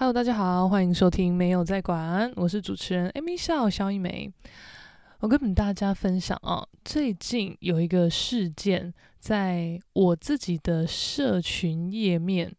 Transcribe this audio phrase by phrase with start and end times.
[0.00, 4.32] Hello，大家好，欢迎收听没有在管，我是主持人 Amy 笑肖一梅。
[5.18, 12.54] 我跟大家分享啊，最近有一个事件，在我自己的社群页面，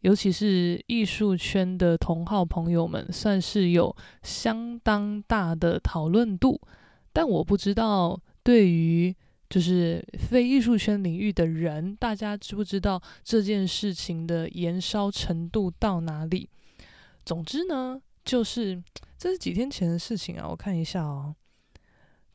[0.00, 6.58] 尤其是艺术圈的同好朋友们，算是有相当大的讨论度。
[7.12, 9.14] 但我不知道，对于
[9.50, 16.48] 就是非艺术圈领域的人，大家知不知道这件事情的延烧程度到哪里？
[17.24, 18.82] 总之呢，就是
[19.16, 20.48] 这是几天前的事情啊。
[20.48, 21.34] 我看一下哦，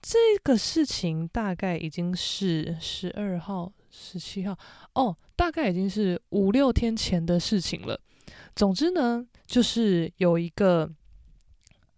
[0.02, 4.58] 这个事情大概已经是十二号、十七号
[4.94, 8.00] 哦，大概已经是五六天前的事情了。
[8.56, 10.90] 总之呢，就是有一个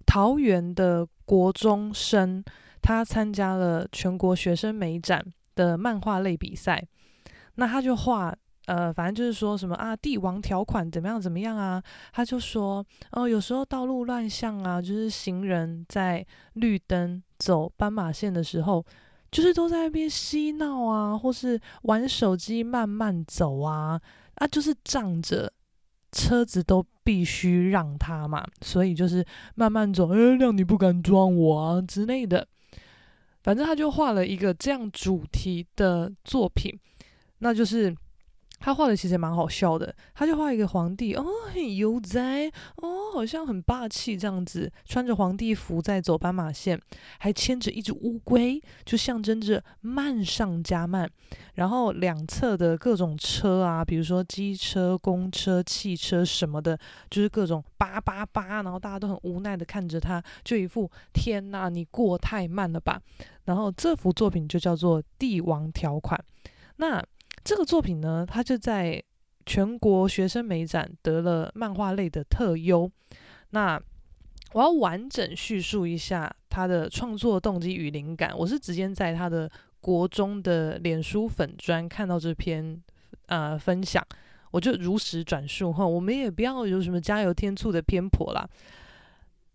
[0.05, 2.43] 桃园的国中生，
[2.81, 5.23] 他参加了全国学生美展
[5.55, 6.87] 的漫画类比赛，
[7.55, 8.35] 那他就画。
[8.69, 11.81] 呃，反正就是说什么啊，帝王条款怎么样怎么样啊？
[12.13, 18.85] 他就说，哦，有时候道路乱象啊，就是行人在绿灯走斑马线的时候，
[19.31, 23.99] 就是都在那边嬉闹啊，或是玩手机慢慢走啊，
[24.35, 25.51] 啊，就是仗着
[26.11, 32.47] 车子都必须让他嘛，所以就是慢慢走，哎，让你不敢撞我啊之类的。
[33.41, 36.79] 反正他就画了一个这样主题的作品，
[37.39, 37.95] 那就是。
[38.59, 46.79] 他画的其实也蛮好笑的，他就画一个皇帝哦，很悠哉哦，好像很霸气这样子，穿着皇帝服在走斑马线，
[47.19, 51.09] 还牵着一只乌龟，就象征着慢上加慢。
[51.55, 56.77] 然后两侧的各种车啊，比如说机车、公车、汽车什么的，
[57.09, 63.01] 就是各种叭叭叭，然后大家都很无奈的看着他，就一副天哪，你过太慢了吧。
[63.45, 66.19] 然后这幅作品就叫做《帝王条款》，
[66.75, 67.01] 那。
[67.49, 69.01] 这个作品呢，它就在
[69.43, 72.87] 全国学生美展得了漫画类的特优。
[73.49, 73.81] 那
[74.53, 78.37] 我要完整叙述一下他的创作动机与灵感。
[78.37, 79.49] 我是直接在他的
[79.81, 82.79] 国中的脸书粉专看到这篇
[83.25, 84.05] 呃分享，
[84.51, 85.83] 我就如实转述哈。
[85.83, 88.47] 我们也不要有什么加油添醋的偏颇啦。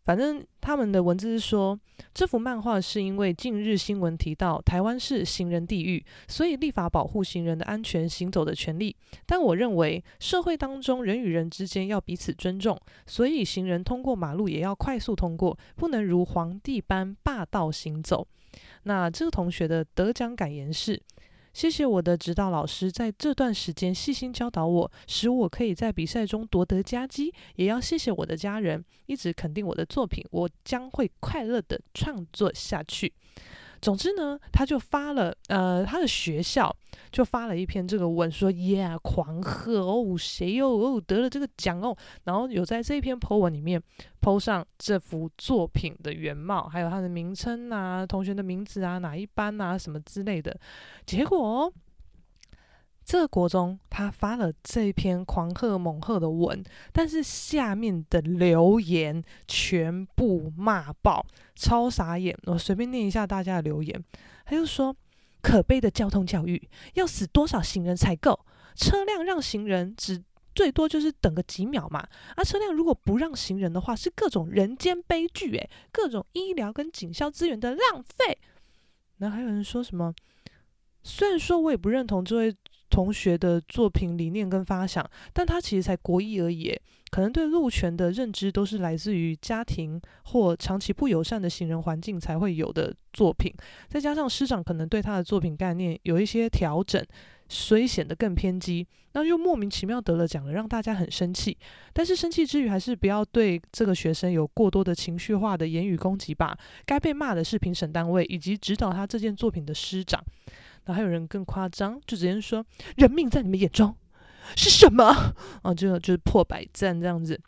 [0.04, 1.78] 反正他们的文字是说，
[2.12, 8.94] 这幅漫画是因为近日新闻提到台湾是行人地狱，所以立法保护行人的安全行走的权利。
[9.24, 18.26] 但我认为社会当中人与人之间要彼此尊重，所以行人通过马路也要快速通过，不能如皇帝般霸道行走。
[18.82, 21.00] 那这个同学的得奖感言是。
[21.54, 27.32] 谢谢我的指导老师，在这段时间细心教导我，使我可以在比赛中夺得佳绩。
[27.54, 33.12] 也要谢谢我的家人，一直肯定我的作品，我将会快乐的创作下去。
[33.84, 36.74] 总之呢，他就发了，呃，他的学校
[37.12, 41.94] 就发了一篇这个文，说耶，狂贺哦，谁又哦得了这个奖哦，
[42.24, 43.78] 然后有在这篇 po 文里面
[44.22, 50.58] po 上这幅作品的原貌，还有他的名称啊，同学的名字啊，哪一班啊，什么之类的，
[51.04, 51.72] 结果哦。
[53.04, 62.34] 这个国中他发了这篇狂贺猛贺的文，但是下面的留言全部骂爆，超傻眼。
[62.44, 64.02] 我随便念一下大家的留言，
[64.46, 64.96] 他就说：
[65.42, 68.40] 可悲的交通教育，要死多少行人才够？
[68.74, 70.22] 车辆让行人只
[70.54, 72.08] 最多就是等个几秒嘛。
[72.36, 78.38] 啊，车辆如果不让行人的话，是各种人间悲剧，诶，各种医疗跟警消资源的浪费。
[79.18, 80.14] 然后还有人说什么？
[81.02, 82.56] 虽然说我也不认同这位。
[82.94, 86.72] 同学的作品理念跟发想，但他其实才国一而已，
[87.10, 93.52] 可能对路权的认知都是来自于家庭或长期不友善的行人环境才会有的作品，
[93.88, 97.04] 再加上师长可能对他的作品概念有一些调整，
[97.48, 101.58] 所以显得更偏激，那就莫名其妙得了奖了，让大家很生气。
[101.92, 106.56] 但是生气之余，还是不要对这个学生有过多的情绪化的言语攻击吧。
[106.86, 110.22] 该被骂的是评审单位以及指导他这件作品的师长。
[110.84, 112.64] 然后还有人更夸张，就直接说
[112.96, 113.96] 人命在你们眼中
[114.54, 115.34] 是什么？
[115.62, 117.40] 哦，就就是破百赞这样子。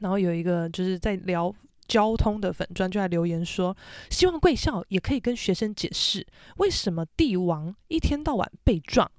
[0.00, 1.50] 然后有一个就是在聊
[1.86, 3.74] 交通的粉专就在留言说，
[4.10, 6.26] 希望贵校也可以跟学生解释，
[6.58, 9.10] 为什么帝王一天到晚被撞。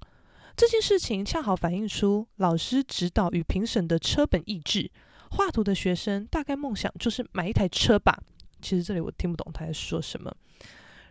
[0.56, 4.88] 这件事情恰好反映出老师指导与评审的车本意志。
[5.30, 8.16] 画图的学生大概梦想就是买一台车吧。
[8.62, 10.32] 其实这里我听不懂他在说什么。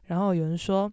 [0.05, 0.89] 然后有人说。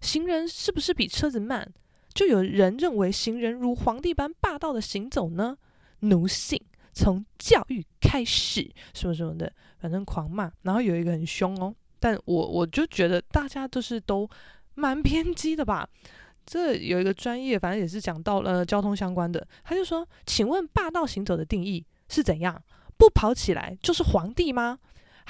[0.00, 1.66] 行人是不是比车子慢？
[2.12, 5.56] 就有人认为行人如皇帝般霸道的行走呢？
[6.00, 6.60] 奴性
[6.92, 10.50] 从教育开始，什么什么的，反正狂骂。
[10.62, 14.28] 然后有一个很凶哦，但我我就觉得大家都是都
[14.74, 15.88] 蛮偏激的吧。
[16.46, 22.60] 这有一个专业，反正也是讲到了交通相关的，他就说：“请问霸道行走的定义是怎样？
[22.96, 24.78] 不跑起来就是皇帝吗？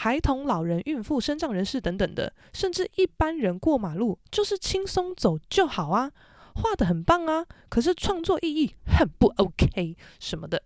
[0.02, 6.11] 孩童、老人、孕妇、身障人士等等的，甚至一般人过马路就是轻松走就好啊，
[6.55, 10.62] 画得很棒啊，可是创作意义很不 OK 什么的。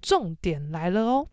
[0.00, 1.26] 重点来了哦，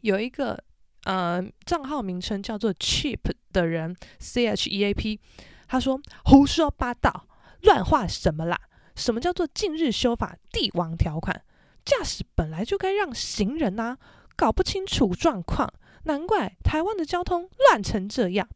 [0.00, 0.64] 有一个
[1.04, 3.20] 呃账号名称叫做 Cheap
[3.52, 5.20] 的人，C H E A P，
[5.68, 7.26] 他说胡说八道，
[7.60, 8.58] 乱画什么啦？
[8.96, 11.44] 什么叫做近日修法帝王条款？
[11.84, 13.98] 驾驶本来就该让行人呐、啊，
[14.36, 15.70] 搞不清楚状况。
[16.04, 18.48] 难怪台湾的交通乱成这样，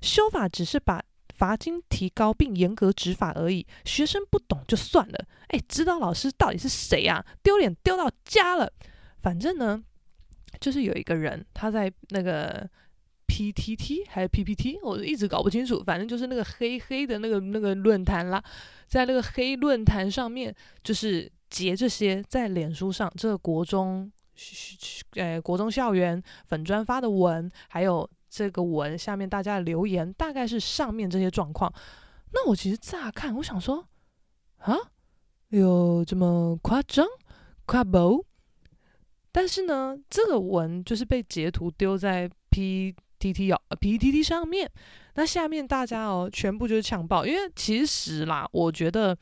[0.00, 1.02] 修法只是把
[1.34, 7.24] 罚金提高并严格执法而已，学生不懂就算了，哎，指导老师到底是谁呀？
[7.42, 8.72] 丢脸丢到家了。
[9.20, 9.82] 反正呢，
[10.60, 12.68] 就是有一个人他在那个
[13.26, 18.40] PTT 还是 PPT，我一直搞不清楚，反正就是那个黑黑的那个那个论坛啦，
[18.86, 20.54] 在那个黑论坛上面，
[20.84, 24.08] 就是截这些在脸书上这个国中。
[25.16, 31.72] 呃，国中校园粉专发的文，还有这个文下面大家的留言，大概是上面这些状况。
[32.32, 33.86] 那我其实乍看，我想说，
[34.58, 34.76] 啊，
[35.50, 37.06] 有这么夸张？
[37.64, 38.26] 夸不？
[39.30, 44.70] 但是呢，这个文就是被截图丢在 PTT 哦，PTT 上面。
[45.14, 49.16] 那下面大家哦，全部就是呛爆，因为其实啦，我觉得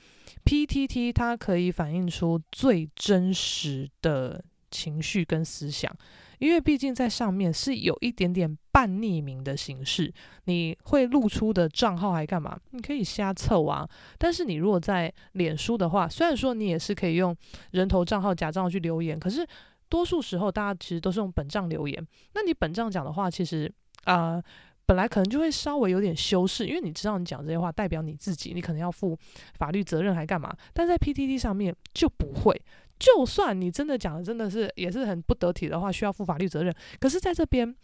[0.44, 4.42] PTT 它可以反映出最真实的。
[4.72, 5.94] 情绪跟思想，
[6.38, 10.12] 因为毕竟在上面是有一点点半匿名的形式，
[10.46, 12.58] 你会露出的账号还干嘛？
[12.70, 13.88] 你可以瞎凑啊。
[14.18, 17.36] 但是你如果在脸书的话，虽然说你也是可以用
[17.72, 19.46] 人头账号假账号去留言，可是
[19.88, 22.04] 多数时候大家其实都是用本账留言。
[22.34, 23.70] 那你本账讲的话，其实
[24.04, 24.42] 啊、
[24.84, 29.16] 本来可能就会稍微有点修饰，因为你知道你讲这些话代表你自己，你可能要负
[29.54, 30.52] 法律责任还干嘛？
[30.72, 32.60] 但在 PTT 上面就不会。
[33.02, 36.72] 就算你真的讲的真的是也是很不得体的话，需要负法律责任。
[37.00, 37.74] 可是在这边，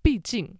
[0.00, 0.56] 毕竟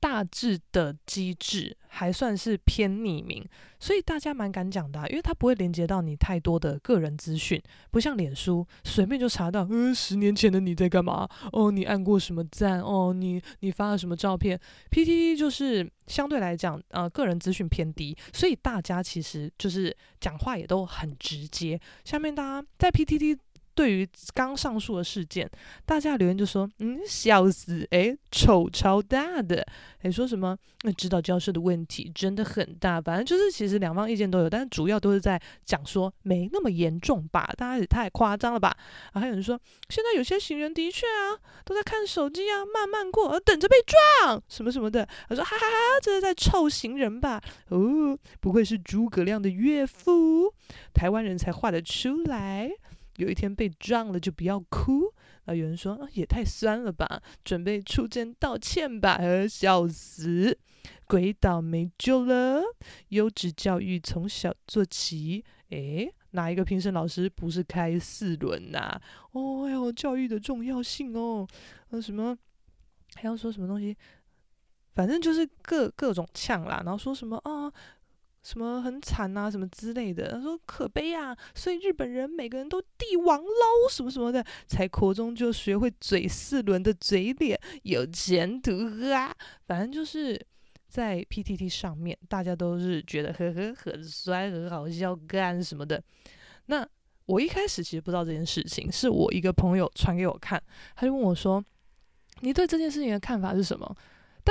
[0.00, 3.44] 大致的机制还算是偏匿名，
[3.80, 7.60] 所以大家蛮敢讲的，因为它不会连接到你太多的个人资讯，
[7.90, 11.28] 不像脸书随便就查到，呃，十年前的你在干嘛？
[11.52, 12.80] 哦，你按过什么赞？
[12.80, 14.58] 哦，你你发了什么照片
[14.90, 21.80] ？PTT 就是相对来讲，呃，个人资讯偏低，所以大家其实就是讲话也都很直接。
[22.04, 23.38] 下面大家在 PTT。
[23.78, 25.48] 对于刚上述的事件，
[25.86, 27.86] 大家留言就说：“嗯，笑死！
[27.92, 29.64] 哎，丑超大的，
[30.00, 30.58] 还说什么？
[30.82, 33.00] 那指导教授的问题真的很大。
[33.00, 37.48] 反正就是其实两方意见都有，但是主要都是在讲说没那么严重吧？
[37.56, 38.76] 大家也太夸张了吧？
[39.12, 39.56] 啊，还有人说
[39.88, 45.08] 现在有些行人的确啊都在看手机啊，慢慢过，等着被撞什么什么的。
[45.28, 47.40] 他说哈哈哈，这是在臭行人吧？
[47.68, 50.52] 哦，不愧是诸葛亮的岳父，
[50.92, 52.72] 台湾人才画得出来。”
[53.18, 55.12] 有一天被撞了就不要哭
[55.44, 55.54] 啊！
[55.54, 60.56] 有人说啊，也太酸了吧，准备出征道歉吧，呃，笑死，
[61.06, 62.62] 鬼岛没救了。
[63.08, 69.00] 优质教育从小做起，诶，哪一个评审老师不是开四轮呐？
[69.32, 71.46] 哦哟、教育的重要性哦，
[71.90, 72.36] 呃，什么
[73.14, 73.96] 还要说什么东西？
[74.94, 77.72] 反正就是各各种呛啦，然后说什么啊？
[78.48, 80.32] 什么很惨啊，什么之类的。
[80.32, 88.72] 他说可悲啊，所以日本人每个人都帝王喽，什么什么的，才国中就学会嘴四轮的嘴脸，有前途
[89.12, 89.36] 啊。
[89.66, 90.40] 反正就是
[90.88, 96.02] 在 PTT 上面，大家都是觉得呵呵很帅、很好笑干什么的。
[96.66, 96.88] 那
[97.26, 100.58] 我一开始其实不知道这件事情，是我一个朋友传给我看，
[100.96, 101.62] 他就问我说
[102.40, 103.94] ：“你对这件事情的看法是什么？”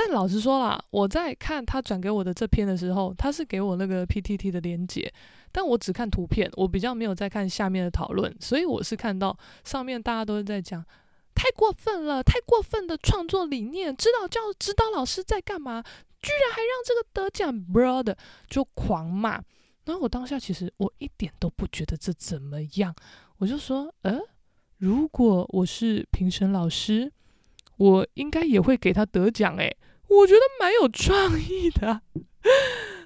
[0.00, 5.12] 但老实说啦，我在看他转给我的这篇的时候，他是给我那个 PTT 的连结，
[5.50, 10.80] 但我只看图片，我比较没有在看下面的讨论，所以我是看到上面大家都是在讲
[11.34, 15.82] 太过分了，太过分的创作理念，指导教指导老师在干嘛？
[16.22, 18.16] 居然还让这个得奖 brother
[18.48, 19.42] 就狂骂。
[19.84, 22.94] 然后我当下其实我一点都不觉得这怎么样，
[23.38, 24.16] 我就说，呃，
[24.76, 27.12] 如果我是评审老师，
[27.78, 29.76] 我应该也会给他得奖诶。
[30.08, 32.00] 我觉得蛮有创意的，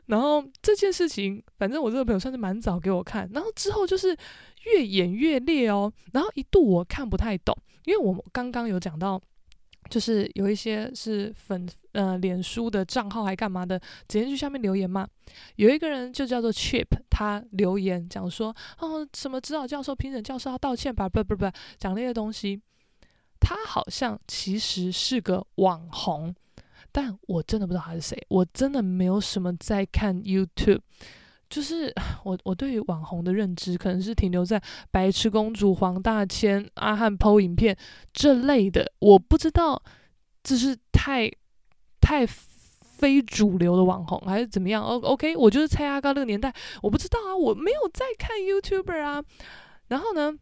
[0.06, 4.16] 然后这件事情，反正我这个朋友算是蛮早给我看，然后之后就是
[4.64, 9.20] 越演越烈哦，然后一度我看不太懂，因为我刚刚有讲到，
[9.90, 15.06] 就是有一些是粉呃脸书的账号还干嘛的，直接去下面留言嘛，
[15.56, 22.60] 有一个人就叫做 Chip，他留言讲说哦什么指导教授、评审教授要道歉吧，不不不，讲那些东西，
[23.40, 26.32] 他好像其实是个网红。
[26.92, 30.80] 但我真的不知道他是谁，我真的没有什么在看 YouTube，
[31.48, 31.92] 就是
[32.24, 37.76] 我我对于网红的认知，可能是停留在白痴公主、黄大千、阿汉剖影片
[38.12, 39.82] 这类的，我不知道
[40.42, 41.30] 这是太
[42.00, 44.82] 太非主流的网红还是怎么样。
[44.82, 49.24] O OK，我就是猜阿嘎那个年代，我不知道啊，我没有在看 YouTuber 啊。
[49.88, 50.32] 然后呢，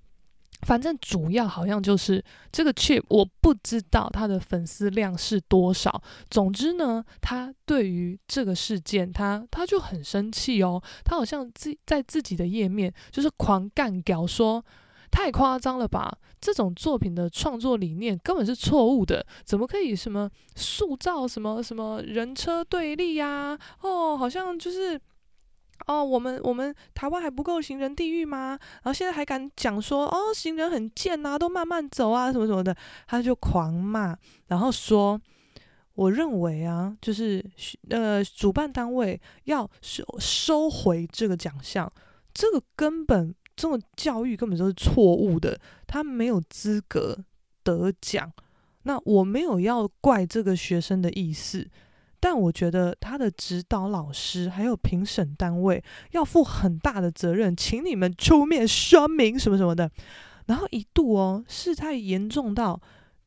[0.62, 6.02] 反正主要好像就是这个 Chip，我不知道他的粉丝量是多少。
[6.28, 10.82] 总之呢，他对于这个事件，他他就很生气哦。
[11.04, 14.64] 他好像自在自己的页面就是狂干屌，说
[15.10, 16.18] 太夸张了吧？
[16.40, 23.58] 这种作品的创作理念根本是错误的，怎么可以什么塑造什么什么人车对立呀？
[23.80, 25.00] 哦，好像就是。
[25.86, 28.58] 哦，我们我们台湾还不够行人地狱吗？
[28.82, 35.20] 然后现在还敢讲说哦，行人很贱呐，都慢慢走啊，什么什么的，他就狂骂，然后说，
[35.94, 37.44] 我认为啊，就是
[37.88, 41.90] 呃，主办单位要收收回这个奖项，
[42.32, 47.18] 这个根本这种教育根本就是错误的，他没有资格
[47.62, 48.32] 得奖。
[48.84, 51.68] 那我没有要怪这个学生的意思。
[52.20, 59.90] 但我觉得他的指导老师还有评审单位要负很大的责任，请你们出面说明什么什么的。
[60.46, 62.78] 然后一度哦，事态严重到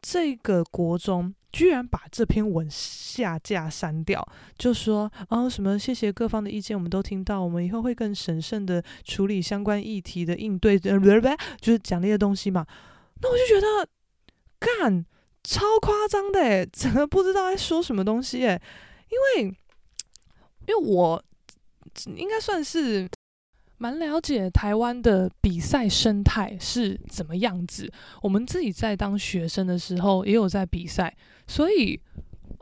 [0.01, 4.23] 这个国中居然把这篇文下架删掉，
[4.57, 10.99] 就说哦什么谢谢各方的意见，我们都听到，我们以后会更审慎的处理相关议题的应对，呃，
[11.59, 12.65] 就是讲那些东西嘛。
[13.21, 13.89] 那我就觉得
[14.59, 15.05] 干。
[15.43, 18.61] 超夸张的诶， 整个不知道在说什么东西诶，
[19.09, 19.55] 因为
[20.67, 21.21] 因为我
[22.15, 23.09] 应该算是
[23.77, 27.91] 蛮了解台湾的比赛生态是怎么样子。
[28.21, 31.13] 我们自己在当学生的时候也有在比赛，
[31.45, 31.99] 所以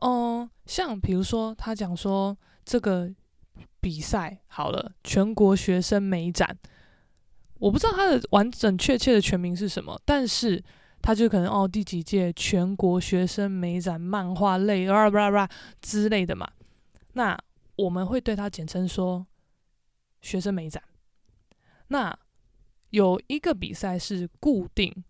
[0.02, 2.36] 嗯，像比如说他讲说
[2.66, 3.08] 这个
[3.80, 6.58] 比赛好了，全国学生美展，
[7.60, 10.64] 我不知道它的完整确切的全名是什么，但是。
[11.02, 15.50] 他就可能哦，第几届全国学生美展漫画类啊啦啦
[15.82, 16.48] 之类的嘛，
[17.14, 17.38] 那
[17.76, 19.26] 我们会对他简称说
[20.22, 20.82] 学生美展。
[21.88, 22.18] 那
[22.92, 25.04] 有一个比赛是固定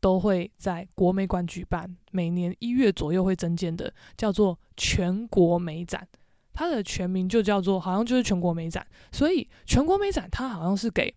[0.00, 6.06] 都会在国美馆举办，每年一月左右会增建的，叫做全国美展。
[6.54, 11.14] 它的全名就叫做好像就是全国美展，所以全国美展它好像是给。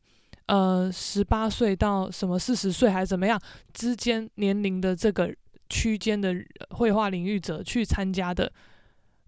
[0.48, 3.40] 呃，十八岁到什么四十岁还是怎么样
[3.74, 5.34] 之间年龄的这个
[5.70, 6.36] 区间的
[6.70, 8.52] 绘画领域者去参加的。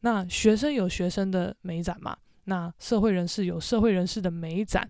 [0.02, 2.16] 那学生有学生的美展嘛？
[2.44, 4.88] 那社会人士有社会人士的美展，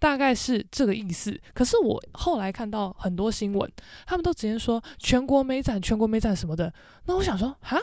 [0.00, 1.40] 大概是这个意思。
[1.54, 3.70] 可是我后来看到很多新闻，
[4.04, 6.74] 他们都直接说全国美展、全国美展什么的。
[7.06, 7.80] 那我想说，哈，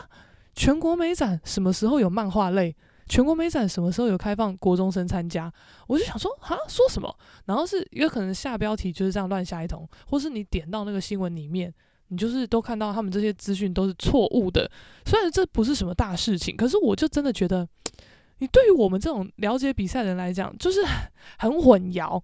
[0.54, 2.76] 全国美展什么时候有漫画类？
[3.08, 5.52] 全国美展什么时候有开放国中生参加？
[5.86, 7.16] 我就想说，哈，说什么？
[7.44, 11.72] 然后是有可能下标题就是这样乱下一通，或是你点到那个新闻里面，
[12.08, 14.70] 你就是都看到他们这些资讯都是错误的。
[15.04, 17.68] 虽然这不是什么大事情，可是我就真的觉得，
[18.38, 20.80] 你对于我们这种了解比赛的人来讲，就是
[21.38, 22.20] 很混淆，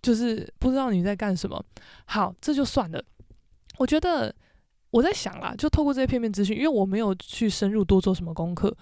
[0.00, 1.62] 就是不知道你在干什么。
[2.06, 3.04] 好，这就算了。
[3.78, 4.34] 我觉得
[4.90, 8.74] 我在想啦，就透过这些片面资讯，因为我没有去深入多做什么功课。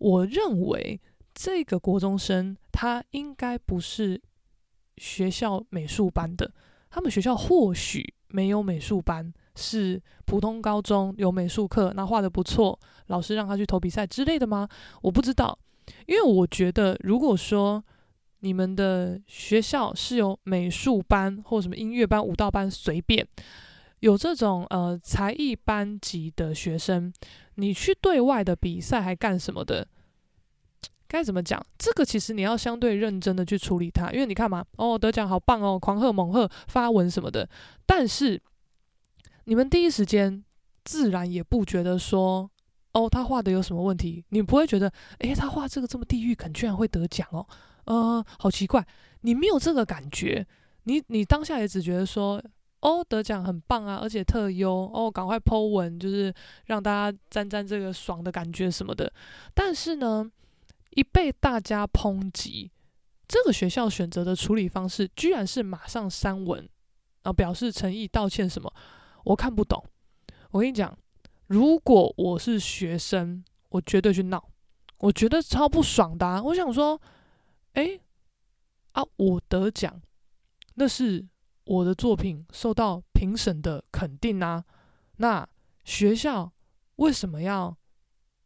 [0.00, 0.98] 我认为
[1.34, 4.20] 这个国中生他应该不是
[4.96, 6.50] 学校美术班的，
[6.88, 12.78] 他们学校或许没有美术班，是普通高中有美术课，那画得不错，
[13.08, 14.66] 老师让他去投比赛之类的吗？
[15.02, 15.58] 我不知道，
[16.06, 17.84] 因为我觉得如果说
[18.40, 23.26] 你们的学校是有美术班或什么音乐班、舞蹈班，随便
[23.98, 27.12] 有这种呃才艺班级的学生。
[27.60, 29.86] 你去对外的比赛还干什么的？
[31.06, 31.64] 该怎么讲？
[31.76, 37.48] 这个其实你要相对认真的去处理它，因为你看嘛，哦，得奖好棒哦，狂贺猛贺，发文什么的。
[37.84, 38.40] 但是
[39.44, 40.44] 你们第一时间
[40.84, 42.48] 自然也不觉得说，
[42.92, 44.24] 哦，他画的有什么问题？
[44.28, 47.46] 你不会觉得，诶，他画这个这么地狱梗，居然会得奖哦？
[47.86, 48.86] 呃，好奇怪，
[49.22, 50.46] 你没有这个感觉，
[50.84, 52.42] 你你当下也只觉得说。
[52.80, 56.32] 哦，得奖很棒啊，而且特优哦，赶快 po 文，就是
[56.64, 59.12] 让大家沾沾这个爽的感觉什么的。
[59.52, 60.30] 但是呢，
[60.90, 62.70] 一被大家抨击，
[63.28, 66.60] 这个学校选择的处理方式，居然是马上删文，
[67.22, 68.72] 然后表示诚意道歉什么，
[69.24, 69.84] 我看不懂。
[70.50, 70.96] 我跟你讲，
[71.48, 74.48] 如果我是学生，我绝对去闹，
[75.00, 76.42] 我觉得超不爽的啊。
[76.42, 76.98] 我想说，
[77.74, 78.00] 诶，
[78.92, 80.00] 啊，我得奖，
[80.76, 81.26] 那是。
[81.70, 84.64] 我的作品受到评审的肯定啊，
[85.18, 85.48] 那
[85.84, 86.52] 学校
[86.96, 87.76] 为什么要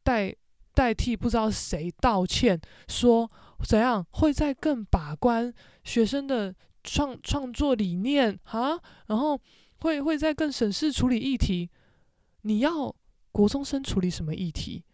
[0.03, 0.37] 代
[0.75, 2.61] 代替不知道谁道歉？
[2.87, 3.31] 说
[3.65, 5.51] 怎样会再更把关
[5.85, 8.79] 学生的创创作理念啊？
[9.07, 9.41] 然后
[9.81, 11.71] 会会再更审视处理议题。
[12.43, 12.95] 你要
[13.33, 14.85] 国中生处理什么议题？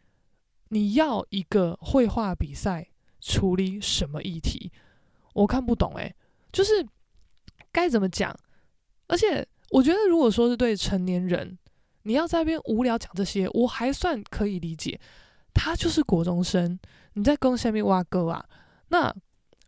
[0.68, 4.70] 你要一个绘画比赛处理什么议题？
[5.32, 6.14] 我看不懂诶，
[6.52, 6.86] 就是
[7.72, 8.34] 该怎么讲？
[9.06, 11.58] 而且我觉得，如果说是对成年人，
[12.02, 15.00] 你要在那边无聊讲这些，我还算可以理解。
[15.52, 16.78] 他就是国中生，
[17.14, 18.44] 你在跟下面挖歌啊？
[18.88, 19.14] 那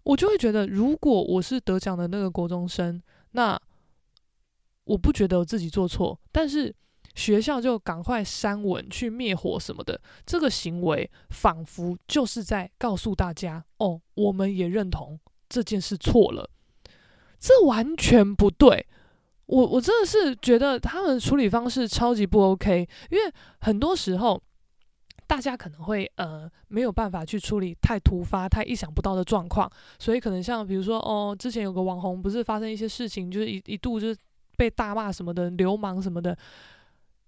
[0.04, 3.60] 我就会觉得，如果我是得奖的那个国中生，那
[4.84, 6.74] 我不觉得我自己做错，但是
[7.14, 15.18] 学校就赶快删文去灭火什么的，这个行为仿佛就是在告诉大家：哦，我们也认同
[15.48, 16.48] 这件事错了，
[17.42, 18.86] 这完全不对。
[19.46, 24.40] 我我真的是觉得他们处理方式超级不 OK，因为很多时候。
[25.24, 34.20] 大家可能会呃没有办法去处理太突发、太意想不到的状况，所以可能像比如说哦，之前有个网红不是发生一些事情，就是一一度就是
[34.58, 36.36] 被大骂什么的流氓什么的，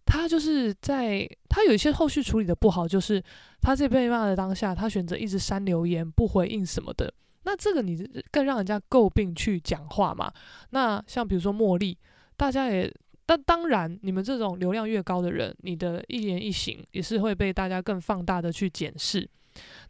[0.04, 3.23] 他就是在他有一些后续处理的不好，就是
[3.62, 7.11] 他在被骂的当下，他选择一直删留言不回应什么的，
[7.44, 7.96] 那这个你
[8.30, 10.32] 更让人家诟病去讲话嘛。
[10.70, 11.96] 那像比如说茉莉，
[12.36, 12.92] 大家也。
[13.26, 19.26] 但当然，你们这种流量越高的人，你的一言一行也是会被大家更放大的去检视。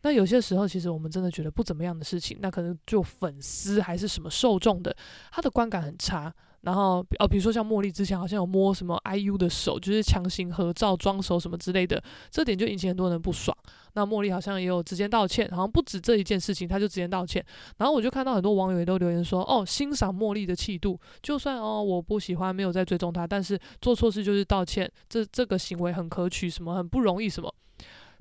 [0.02, 4.96] 那有些时候，其实我们真的觉得不怎么样的事情，那可能就粉丝还是什么受众的，
[5.32, 6.32] 他的观感很差。
[6.64, 13.56] 然后哦，比如说像茉莉之前好像有摸什么 IU 的手，就是强行合照装熟什么之类的，这点就引起很多人不爽。
[13.92, 17.44] 那茉莉好像也有直接道歉，好像不止这一件事情，他就直接道歉。
[17.76, 27.54] 然后我就看到很多网友也都留言说，哦，欣赏茉莉的气度，就算哦我不喜欢，没有在追踪她，但是做错事就是道歉，这这个行为很可取，什么很不容易什么。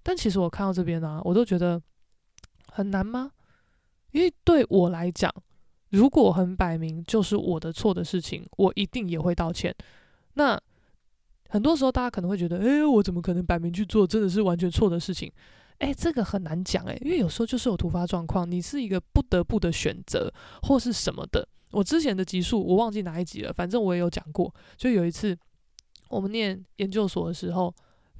[0.03, 1.81] 但其实我看到这边呢、我都觉得
[2.67, 3.31] 很难吗？
[4.11, 5.33] 因为对我来讲。
[5.93, 9.73] 如果很摆明就是我的错的事情，我一定也会道歉。
[10.33, 10.59] 那
[11.49, 15.31] 很多时候大家可能会觉得，诶，我怎么可能摆明去做真的是完全错的事情？
[15.77, 21.47] 诶，这个很难讲诶，因为有时候就是有突发状况，你是一个不得不的选择或是什么的。
[21.71, 25.37] 我之前的集数我忘记哪一集了，反正我也有讲过，就有一次
[26.09, 27.73] 我们念研究所的时候。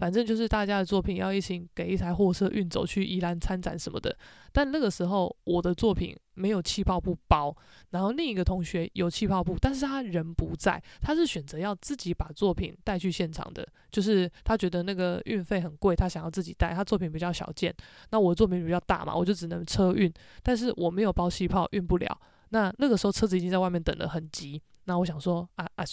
[0.04, 4.14] 反正就是大家的作品要一起给一台货车运走去宜兰参展什么的，
[4.52, 7.56] 但那个时候我的作品没有气泡布包，
[7.92, 17.74] 然后另一个同学有气泡布，但是他人不在，他是选择要自己把作品带去现场的，就是他觉得那个运费很贵，他想要自己带，他作品比较小件，
[18.10, 25.86] 那我的作品比较大嘛，我就只能车运，但是我没有包气泡，运不了，那那个时候车子已经在外面等得很急，那我想说啊啊，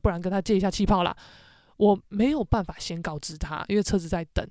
[0.00, 1.14] 不然跟他借一下气泡啦。
[1.78, 4.46] 我没有办法先告知他，因为车子在等，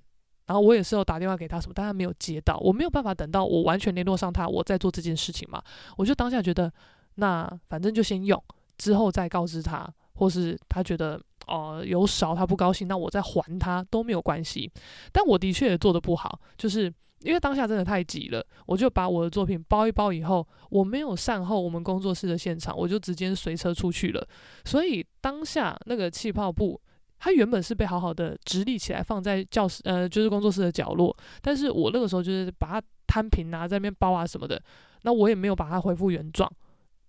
[0.47, 5.61] 然后我也是有打电话给他什么，但他没有接到，我没有办法等到我完全联络上他，我再做这件事情嘛。
[5.97, 6.71] 我就当下觉得，
[7.15, 8.41] 那反正就先用，
[8.77, 14.71] 之后再告知他，或是他觉得哦、有少他不高兴，那我再还他都没有关系。
[15.11, 24.25] 但我的确也做得不好，就是因为当下真的太急了，我就把我的作品包一包以后，我没有善后我们工作室的现场，我就直接随车出去了。
[24.63, 26.79] 所以当下那个气泡布。
[27.19, 31.15] 它原本是被好好的直立起来放在教室，呃，就是工作室的角落。
[31.41, 34.61] 但是我那个时候就是把它摊平啊，在那边包啊什么的。
[35.01, 36.51] 那我也没有把它恢复原状。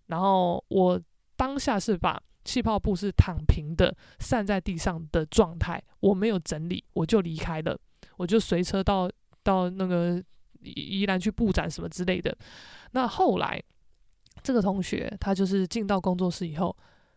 [0.06, 0.98] 然后我
[1.36, 7.78] 当下是把气泡布是躺平的，散在地上的状态，我没有整理，我就离开了。
[8.16, 9.10] 我就随车到
[9.42, 10.22] 到那个
[10.62, 12.34] 宜兰去布展什么之类的。
[12.92, 13.62] 那后来
[14.42, 16.74] 这个同学他就是进到工作室以后，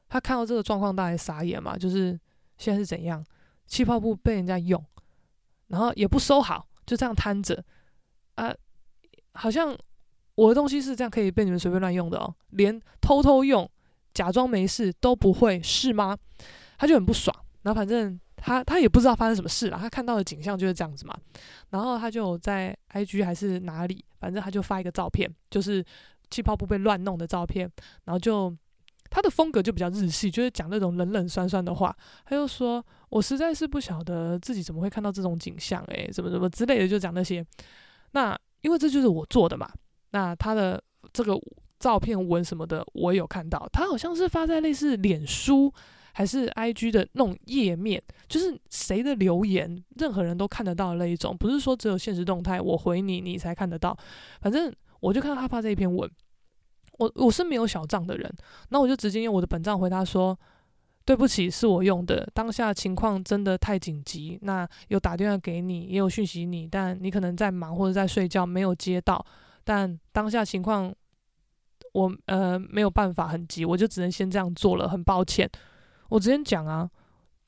[0.10, 2.20] 他看到这个状况，大概傻眼嘛，就是。
[2.62, 3.26] 现在是怎样？
[3.66, 4.84] 气泡布被人家用，
[5.68, 7.64] 然后也不收好，就这样摊着
[8.36, 8.54] 啊！
[9.34, 9.76] 好像
[10.36, 13.68] 我的东西是这样可以被你们随便乱用的哦，连偷偷用、
[14.14, 16.18] 假装没事都不会，是吗？
[16.78, 21.18] 他就很不爽，然后反正他他也不知道发生什么事了，他看到的景象就是这样子嘛。
[21.70, 25.84] 然后他就在 IG 还是哪里，反正他就发一个照片，就是
[26.30, 27.72] 气泡布被乱弄的照片，
[28.04, 28.56] 然后就。
[29.12, 31.94] 他的风格就比较日系，就是讲那种冷冷酸酸的话。
[32.24, 37.46] 他又说：“我实在是不晓得自己怎么会看到这种景象，诶，怎么怎么之类的，就讲那些。
[38.14, 39.70] 那因为这就是我做的嘛。
[40.12, 41.38] 那他的这个
[41.78, 43.68] 照片文什么的，我有看到。
[43.74, 45.74] 他好像是发在类似脸书
[46.14, 53.98] 还是 IG 的那种页面，就是谁的留言，任何人都看得到那一种，不是说只有现实动态我回你，你才看得到。
[54.40, 56.10] 反正我就看到他发这一篇文。”
[57.02, 58.32] 我我是没有小账的人，
[58.70, 60.38] 那我就直接用我的本账回他说
[61.04, 69.26] ：“对不起，是我用的，当下情况真的太紧急，那有打电话给你，也有讯息你，但你可能在忙或者在睡觉，没有接到，
[69.64, 70.94] 但当下情况
[71.94, 75.50] 我呃没有办法很急，我就只能先这样做了，很抱歉。
[76.10, 76.88] 我直接讲啊，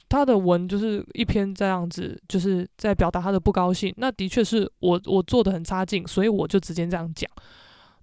[0.09, 3.93] 他的文就是一篇这样子，就是在表达他的不高兴。
[3.97, 7.29] 那的确是我我做的很差劲，所以我就直接这样讲。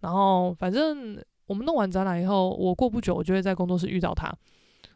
[0.01, 4.33] 然后反正我们弄完展览以后，我过不久我就会在工作室遇到他。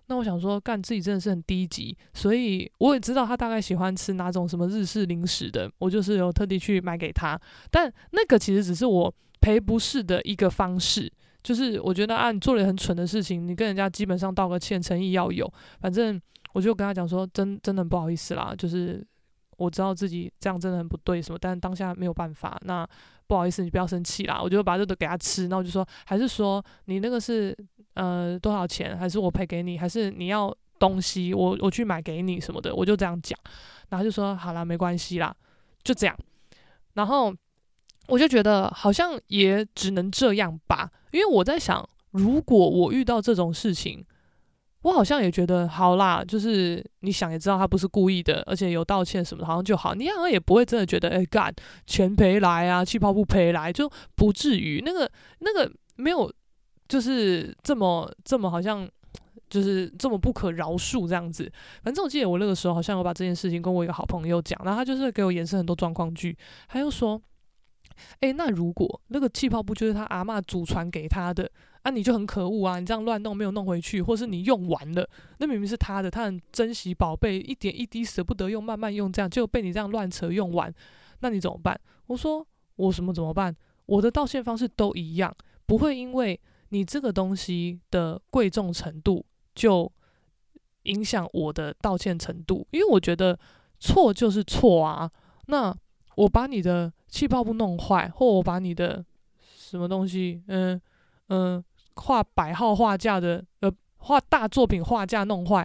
[0.06, 7.36] 那我想说，干自己真的是很低级，所以我也知道他大概喜欢吃哪种什么日式零食的，我就是有特地去买给他。
[7.72, 11.12] 但那个其实只是我赔不是的一个方式，
[11.42, 15.52] 就是我觉得啊，你做了很蠢的事情，你跟人家基本上道个歉，诚意要有。
[15.80, 16.20] 反正
[16.52, 19.04] 我就跟他讲说，真真的很不好意思啦，就是
[19.56, 22.56] 我知道自己这样真的很不对什么，但当下没有办法。
[22.62, 22.86] 那
[23.26, 25.48] 不好意思，你不要生气啦，我就把这都给他吃。
[25.48, 27.56] 那我就说，还是说你那个是。
[27.94, 28.98] 呃，多少钱？
[28.98, 29.78] 还是我赔给你？
[29.78, 31.32] 还是你要东西？
[31.32, 32.74] 我我去买给你什么的？
[32.74, 33.38] 我就这样讲，
[33.88, 35.32] 然后就说好啦，没关系啦，
[35.84, 36.18] 就这样。
[36.94, 37.32] 然后
[38.08, 44.04] 我就觉得好像也只能这样吧，因为我在想，如果我遇到这种事情，
[44.84, 49.94] 我好像也觉得好啦，就是你想也知道他不是故意的，而且有道歉什么的，好像就好。
[49.94, 51.52] 你好像也不会真的觉得，哎干，
[51.84, 56.32] 钱赔来啊，气泡不赔来，就不至于那个那个没有。
[56.86, 58.86] 就是这么这么好像，
[59.48, 61.50] 就是这么不可饶恕这样子。
[61.82, 66.36] 反正我记得我那个时候好像有把这件事情跟我一个好朋友讲，然后他就是给我延伸很多状况剧。
[66.68, 67.20] 他又说
[68.20, 71.50] ：“诶，那如果那个气泡布就是他阿嬷祖传给他的，
[71.82, 72.78] 啊，你就很可恶啊！
[72.78, 80.72] 你这样乱弄没有弄回去，或是你用完了，那明明是他的，他很珍惜宝贝，一点一滴舍不得用，慢慢用，这样就被你这样乱扯用完，
[81.20, 81.78] 那你怎么办？”
[82.08, 83.54] 我说：“我什么怎么办？
[83.86, 85.34] 我的道歉方式都一样，
[85.66, 89.92] 不会因为。”你这个东西的贵重程度，就
[90.84, 93.38] 影响我的道歉程度，因为我觉得
[93.78, 95.08] 错就是错啊。
[95.46, 95.72] 那
[96.16, 99.04] 我把你的气泡布弄坏，或我把你的
[99.54, 100.80] 什么东西，嗯
[101.28, 105.64] 嗯，画百号画架的，呃，画大作品画架弄坏，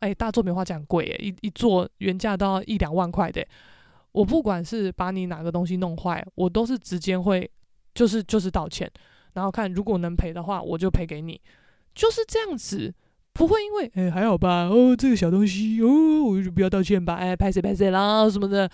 [0.00, 3.46] 哎，大作品画架很贵，一一座原价都要一两万块的。
[4.10, 7.48] 我不管是把你哪个东西弄坏，我都是直接会，
[7.94, 8.90] 就是就是道歉。
[9.34, 11.40] 然后看，如果能赔的话，我就赔给你，
[11.94, 12.92] 就是这样子，
[13.32, 18.68] 不会因为哎还好吧，哦这个小东西哦，我就不要道歉吧，哎拍谁拍谁啦什么的，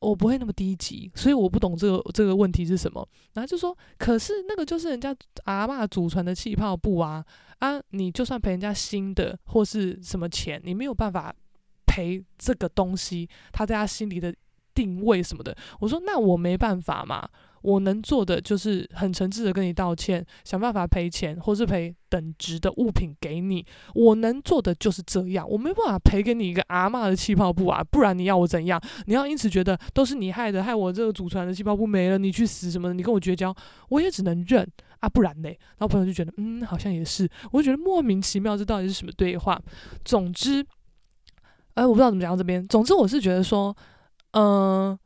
[0.00, 3.06] 我不会那么低级，所以我不懂这个这个问题是什么。
[3.34, 7.24] 然后就说，可是那个就是人家阿嬷祖传的气泡布啊
[7.58, 11.34] 啊，你就算赔人家新的或是什么钱，你没有办法
[11.86, 14.34] 赔这个东西，他在他心里的
[14.74, 15.56] 定位什么的。
[15.80, 17.28] 我说那我没办法嘛。
[17.62, 23.64] 我能做的就是很诚挚的跟你道歉，想办法赔钱，或是赔等值的物品给你。
[23.94, 27.82] 我能做的就是这样，我没办法赔给你一个阿嬷的气泡布啊！
[27.84, 28.80] 不然你要我怎样？
[29.06, 32.94] 你要因此觉得都是你害的，害我这个祖传的气泡布没了，你去死什么的？
[32.94, 33.54] 你跟我绝交，
[33.88, 34.66] 我也只能认
[35.00, 35.08] 啊！
[35.08, 39.60] 不然嘞，然后朋友就觉得，嗯，好像也是，我就觉得莫名其妙，这到底是什么对话？
[40.04, 40.64] 总之，
[41.74, 42.66] 哎，我不知道怎么讲到这边。
[42.68, 43.74] 总之，我是觉得说，
[44.32, 44.98] 嗯、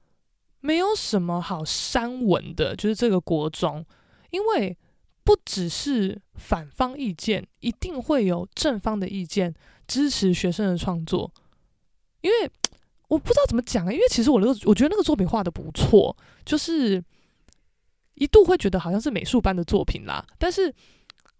[0.65, 3.85] 没有什么好删文的，就是这个国中，
[4.31, 4.75] 因为
[5.23, 9.55] 不只是反方意见，一定会有正方的意见
[9.87, 11.31] 支持学生的创作。
[12.23, 12.51] 因为
[13.09, 17.05] 我不知道怎么讲啊，因为其实我那个我觉得那个作品画的不错，就是
[18.15, 20.27] 一度会觉得好像是美术班的作品啦。
[20.39, 20.75] 但是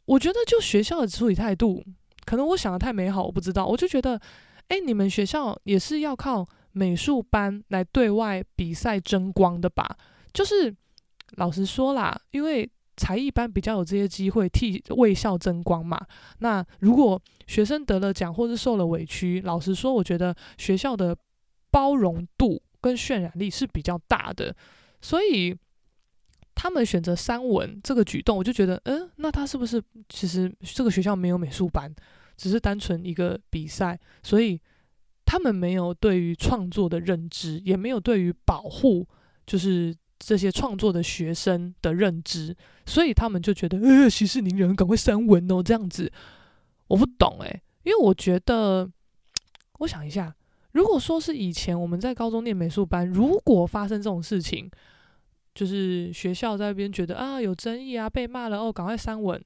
[0.05, 1.83] 我觉得就学校的处理态度，
[2.27, 3.65] 可能我想的太美好，我不知道。
[3.65, 4.21] 我就觉得，
[4.69, 6.47] 哎，你们学校也是要靠。
[6.77, 9.97] 美术班来对外比赛争光的吧，
[10.33, 10.75] 就是
[11.37, 16.05] 老实说啦，因为才艺班比较有这些机会替为校争光嘛。
[16.41, 21.17] 那如果学生得了奖或是受了委屈，老实说，我觉得学校的
[21.71, 24.53] 包容度跟渲染力是比较大的，
[25.01, 25.57] 所以
[26.57, 31.95] 他们选择删文这个举动，我就觉得，嗯，那他是不是其实这个学校没有美术班，
[32.37, 34.61] 只是单纯一个比赛，所以。
[35.25, 39.07] 他们没有对于创作的认知，也没有对于保护
[39.47, 42.57] 就是这些创作的学生的认知，
[42.87, 46.13] 所以他们就觉得呃息事宁人，赶快删文哦这样子。
[46.89, 48.89] 我不懂诶，因为我觉得，
[49.79, 50.35] 我想一下，
[50.73, 54.71] 如果说是以前我们在高中念美术班，如果发生这种事情，
[55.55, 59.43] 就是学校在那边觉得啊有争议啊被骂了哦，赶快删文，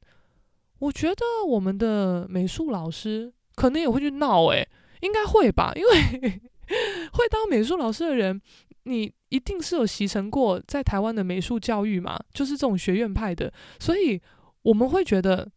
[0.81, 4.69] 我觉得我们的美术老师可能也会去闹诶。
[5.01, 6.41] 应该会吧，因为
[7.13, 8.41] 会当美术老师的人，
[8.85, 14.21] 你一定是有习成过在台湾的美术教育嘛，就是这种学院派的，所以
[14.63, 15.51] 我们会觉得，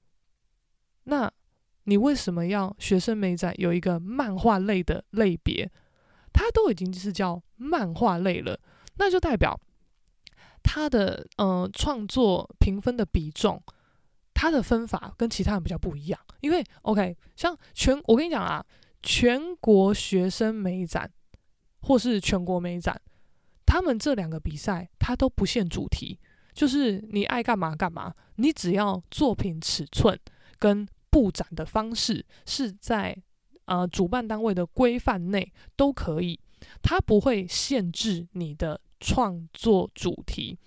[1.06, 1.32] 那
[1.86, 5.70] 你为什么要学生美展有一个漫画类的类别？
[6.34, 8.58] 它都已经是叫漫画类了，
[8.96, 9.60] 那就代表
[10.64, 13.62] 他的嗯创作评分的比重，
[14.34, 16.20] 他的分法跟其他人比较不一样。
[16.40, 18.66] 因为 OK，像全我跟你讲啊，
[19.02, 21.12] 全国学生美展
[21.82, 23.02] 或是全国美展，
[23.66, 26.20] 他们这两个比赛，它都不限主题，
[26.54, 30.20] 就是你爱干嘛干嘛，你只要作品尺寸
[30.60, 33.18] 跟布展的方式是在
[33.66, 36.40] 呃主办单位的规范内都可以，
[36.82, 38.80] 它不会限制你的。
[39.04, 40.60] 创作主题，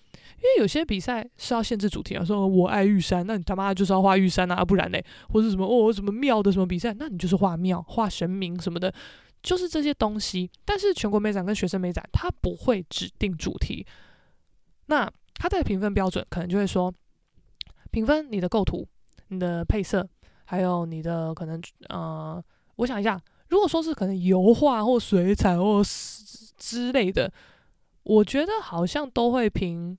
[0.45, 8.93] 因为有些比赛是要限制主题啊，说我爱玉山，那你他妈就是要画玉山啊，不然嘞，或者什么哦什么庙的什么比赛，那你就是画庙、画神明什么的，
[9.43, 10.51] 就是这些东西。
[10.67, 13.87] 但是全国美展跟学生美展，它不会指定主题，
[14.87, 16.93] 那它的评分标准可能就会说，
[17.91, 18.87] 评分你的构图、
[19.29, 20.07] 你的配色，
[20.45, 22.45] 还有你的可能呃，
[22.77, 25.83] 我想一下，如果说是可能油画或水彩或
[26.59, 27.33] 之类的。
[28.07, 29.97] 我觉得好像都会评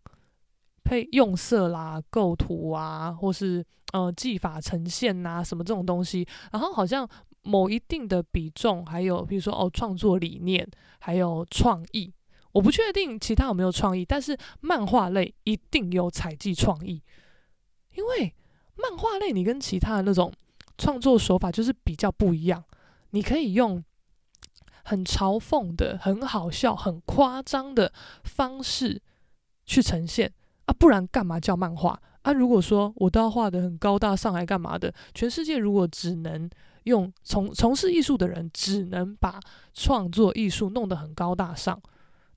[0.86, 6.26] 配用色啦、构图啊，或是呃技法呈现呐、什么这种东西。
[6.52, 7.06] 然后好像
[7.42, 10.66] 某一定的比重，还有比如说哦创作理念，
[11.00, 12.14] 还有创意。
[12.54, 17.02] 我不确定其他有没有创意，但是漫画类一定有采计创意，
[17.96, 18.34] 因为
[18.76, 20.32] 漫画类你跟其他的那种
[20.78, 22.64] 创作手法就是比较不一样，
[23.10, 23.84] 你可以用。
[24.88, 27.92] 很嘲讽的、很好笑、很夸张的
[28.24, 29.02] 方式
[29.66, 30.32] 去呈现
[30.66, 32.32] 啊，不然干嘛叫漫画啊？
[32.32, 34.94] 如果说我都要画得很高大上来干嘛的？
[35.14, 36.50] 全世界如果只能
[36.84, 39.40] 用从从事艺术的人只能把
[39.74, 41.82] 创作艺术弄得很高大上，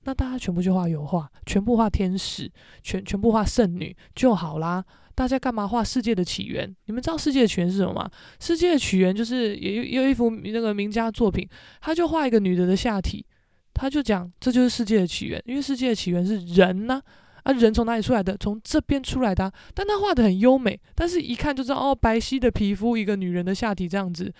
[0.03, 4.83] 那大家全部就画油画，全部画天使，全全部画圣女就好啦。
[5.15, 6.73] 大家干嘛画世界的起源？
[6.85, 8.09] 你们知道世界的起源是什么吗？
[8.39, 11.45] 世界的起源就是有有一幅那个名家作品，
[11.81, 13.25] 他就画一个女的的下体，
[13.73, 17.01] 他就讲这就是世界的起源，因为世界的起源是人呐，
[17.43, 18.35] 啊人从哪里出来的？
[18.37, 19.51] 从这边出来的。
[19.73, 24.33] 但他画得很优美，但是一看就知道哦，白皙的皮肤，一个女人的下体这样子，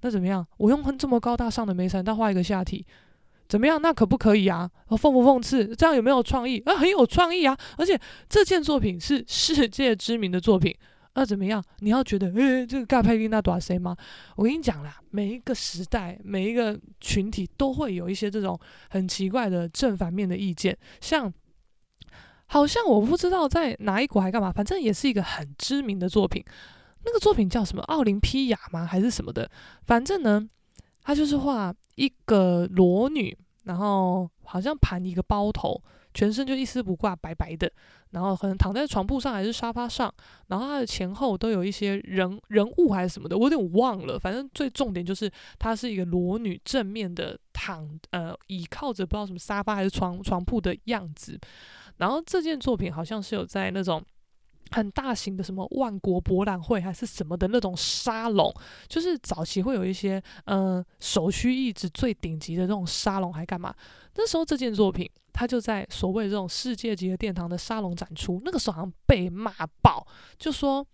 [0.00, 0.46] 那怎么样？
[0.56, 2.84] 我用这么高大上的媒材，但画一个下体。
[3.48, 3.80] 怎么样？
[3.80, 4.68] 那可不可以啊？
[4.88, 5.64] 讽不讽刺？
[5.76, 6.58] 这样有没有创意？
[6.66, 7.56] 啊，很有创意啊！
[7.78, 7.96] 而且
[8.28, 10.74] 这件作品是世界知名的作品，
[11.14, 11.62] 那怎么样？
[11.78, 13.96] 你要觉得，诶，这个盖佩蒂娜多谁吗？
[14.34, 18.58] 我跟你讲啦，每一个时代，每一个群体都会有一些这种
[18.90, 20.76] 很奇怪的正反面的意见。
[21.00, 21.32] 像，
[22.46, 26.44] 好像我不知道在哪一国还干嘛，反正也是一个很知名的作品。
[27.04, 27.82] 那个作品叫什么？
[27.84, 28.84] 奥林匹亚吗？
[28.84, 29.50] 还是什么的？
[29.84, 30.48] 反正呢。
[31.08, 35.80] 他就是画一个裸女，然后好像盘一个包头，
[36.12, 37.70] 全身就一丝不挂，白白的，
[38.10, 40.12] 然后可能躺在床铺上还是沙发上，
[40.48, 44.18] 然后他的前后都有一些人人物还是什么的，我有点忘了。
[44.18, 45.30] 反正最重点就是
[45.60, 51.38] 他是一个裸女，正面的躺，呃，倚靠着不知道什么沙发还是床床铺的样子。
[51.98, 54.02] 然后这件作品好像是有在那种。
[54.72, 58.52] 很大型的什么万国博览会还是什么的那种沙龙，
[58.88, 63.72] 就是早期会有一些嗯、首屈一指最顶级的这种沙龙，还干嘛？
[64.16, 70.04] 那时候这件作品它就在所谓这种世界级的殿堂的沙龙展出，那个时候好像被骂爆，
[70.36, 70.84] 就说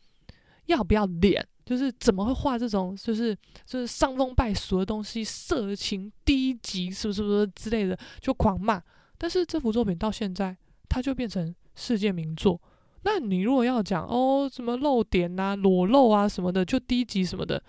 [0.66, 3.34] 要不要脸，就是怎么会画这种就是
[3.64, 8.82] 就是伤风败俗的东西，色情低级是不是不是之类的，就狂骂。
[9.16, 10.54] 但是这幅作品到现在，
[10.92, 12.60] 它就变成世界名作。
[13.04, 17.62] 那你如果要讲哦，什么露点呐、裸露啊什么的，就低级什么的，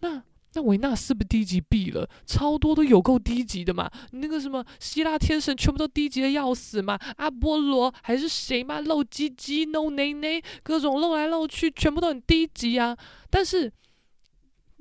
[0.00, 0.20] 那
[0.54, 3.88] 那维纳斯不低级毙了，超多都有够低级的嘛。
[4.10, 12.96] 那个什么希腊天神全部都低级的要死嘛，阿波罗还是谁嘛，露鸡鸡、露内内，各种露来露去，全部都很低级啊。
[13.30, 13.72] 但是。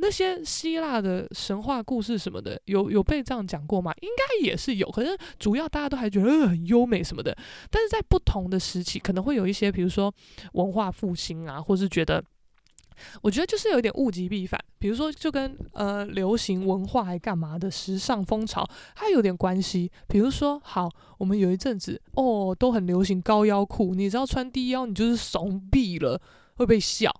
[0.02, 3.94] 那些希腊的神话故事什么的，有有被这样讲过吗？
[4.02, 7.38] 应该也是有，可是主要大家都还觉得很优美什么的。
[7.70, 10.12] 但是在不同的时期，可能会有一些，比如说
[10.54, 12.24] 文化复兴啊，或是觉得，
[13.22, 14.60] 我觉得就是有点物极必反。
[14.80, 19.92] 比如说，就跟呃流行文化还干嘛的时尚风潮，它有点关系。
[20.08, 26.20] 比如说，好，我们有一阵子哦，都很流行高腰裤，你知道穿低腰，你就是怂毙了，
[26.56, 27.16] 会被笑。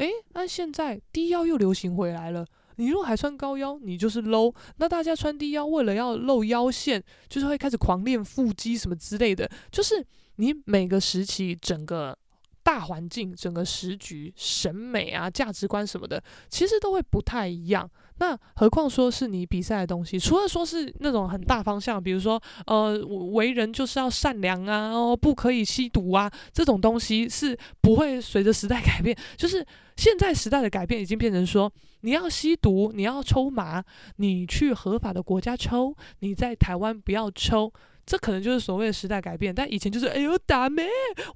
[0.00, 2.46] 诶，那现在低腰又流行回来了。
[2.76, 4.54] 你如果还穿高腰，你就是 low。
[4.78, 9.46] 那大家穿低腰，为了要露腰线，就是会开始狂练腹肌什么之类的。
[9.70, 10.02] 就是
[10.36, 12.16] 你每个时期，整个
[12.62, 17.90] 大环境、整个时局、审美啊、价值观什么的，其实都会不太一样。
[18.20, 22.98] 那何况说是你比赛的东西，除了说是那种很大方向，比如说呃，
[23.32, 29.16] 为人就是要善良啊，哦，不可以吸毒啊，这种东西是不会随着时代 改变。
[29.38, 33.82] 就是现在时代的改变已经变成说，你要吸毒，你要抽麻，
[34.16, 37.72] 你去合法的国家抽，你在台湾不要抽，
[38.04, 39.54] 这可能就是所谓的时代改变。
[39.54, 40.86] 但以前就是哎呦打咩，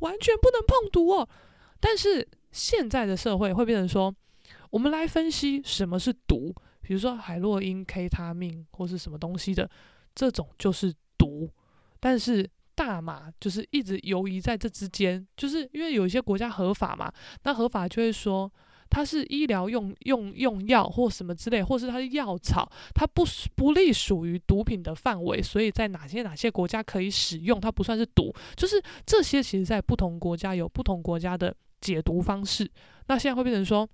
[0.00, 1.26] 完全不能碰毒哦。
[1.80, 4.14] 但是现在的社会会变成说，
[4.68, 6.54] 我们来分析什么是毒，
[6.86, 9.68] 比如说海洛因、K 他命或是什么东西的，
[10.14, 11.50] 这种就是毒。
[11.98, 17.10] 但是大麻就是一直游移在这之间，就是因为有一些国家合法嘛，
[17.44, 18.52] 那合法就会说
[18.90, 28.30] 它是医疗用用用药或什么之类，或是它是药草，它不不隶属于毒品的范围，所以在哪些哪些国家可以使用，它不算是毒。
[28.54, 32.70] 就是这些其实在不同国家有不同国家的解读方式。
[33.06, 33.88] 那现在会变成说。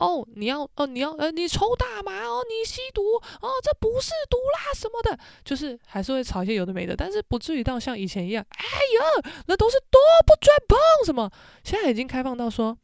[0.00, 3.02] 哦，你要哦，你要呃，你抽大麻哦，你吸毒
[3.42, 11.30] 哦，这不是毒啦什么的，就是还是会炒一些有的没的，但是不至于到像以前一样，哎呀，那都是毒，不准碰什么。
[11.62, 12.76] 现在已经开放到说，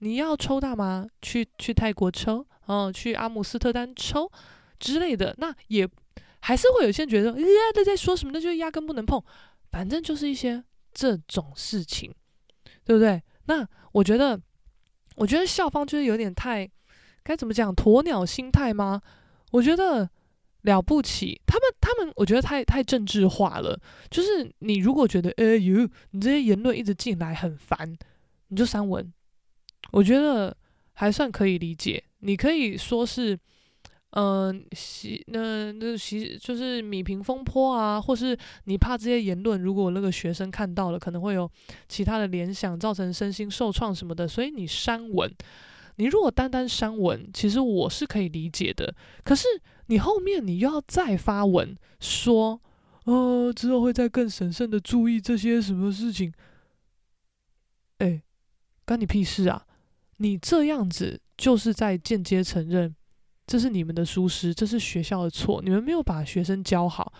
[0.00, 4.30] 你要抽大麻，去去泰国抽，哦，去阿姆斯特丹抽
[4.78, 5.88] 之类的，那也
[6.40, 7.42] 还是会有些人觉得，呃，
[7.74, 8.32] 他在说什么？
[8.34, 9.24] 那就压根不能碰，
[9.70, 12.14] 反正就是一些这种事情，
[12.84, 13.22] 对不对？
[13.46, 14.38] 那我觉得。
[15.16, 16.68] 我觉得校方就是有点太，
[17.22, 19.00] 该怎么讲，鸵鸟心态吗？
[19.52, 20.08] 我觉得
[20.62, 23.80] 了不起，他们他们，我觉得太太政治化了。
[24.10, 27.96] 就是你如果觉得，哎呦，你这些言论一直进来很烦，
[28.48, 29.12] 你就删文。
[29.92, 30.56] 我觉得
[30.92, 33.38] 还算可以理解，你可以说是。
[34.16, 41.50] 嗯，洗那那洗就是米平风波啊，或是你怕这些言论，如果那个学生看到了，可能会有
[41.88, 45.28] 其他的联想，造成身心受创什么的，所以你删文。
[45.96, 48.94] 你如果单单删文，其实我是可以理解的。
[49.24, 49.48] 可是
[49.86, 52.60] 你后面你又要再发文说，
[53.06, 56.32] 呃，之后会再更审慎的注意这些什么事情。
[57.98, 58.22] 哎，
[58.86, 59.66] 关你屁事啊！
[60.18, 62.94] 你这样子就是在间接承认。
[63.46, 67.12] 这是你们的疏失，这是学校的错，你们没有把学生教好。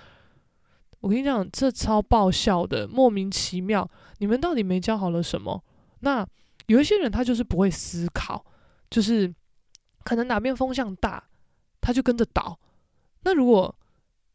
[1.01, 3.87] 我跟你讲，这超爆笑的，莫名其妙，
[4.19, 5.63] 你们到底没教好了什么？
[6.01, 6.27] 那
[6.67, 8.43] 有一些人他就是不会思考，
[8.89, 9.31] 就是
[10.03, 11.23] 可能哪边风向大，
[11.83, 12.59] 他就跟着倒。
[13.25, 13.75] 那如果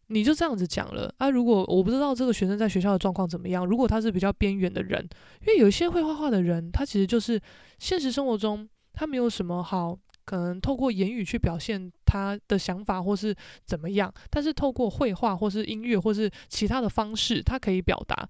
[0.08, 5.04] 你就这样子讲了啊，如果我不知道这个学生在学校的状况怎么样，如果他是比较边缘的人，
[5.42, 7.42] 因为有一些会画画的人，他其实就是
[7.80, 9.98] 现实生活中他没有什么好。
[10.30, 18.30] 可能透过言语去表现他的想法，或是怎么样，但是透过绘画或是音乐或是其他的方式，他可以表达。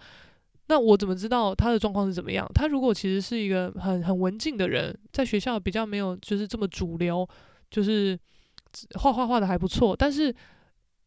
[0.67, 2.49] 那我怎么知道他的状况是怎么样？
[2.55, 7.27] 他如果其实是一个很很文静的人，在学校比较没有就是这么主流，
[7.69, 8.17] 就是
[8.93, 10.33] 画画画的还不错，但是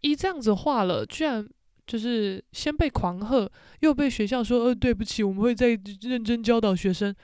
[0.03, 1.49] 一这样子画了，居然
[1.87, 3.51] 就是先被狂喝，
[3.81, 5.69] 又被学校说呃对不起，我们会再
[6.03, 7.15] 认真教导学生，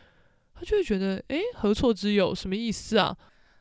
[0.54, 2.34] 他就会觉得诶，何错之有？
[2.34, 3.14] 什么意思啊？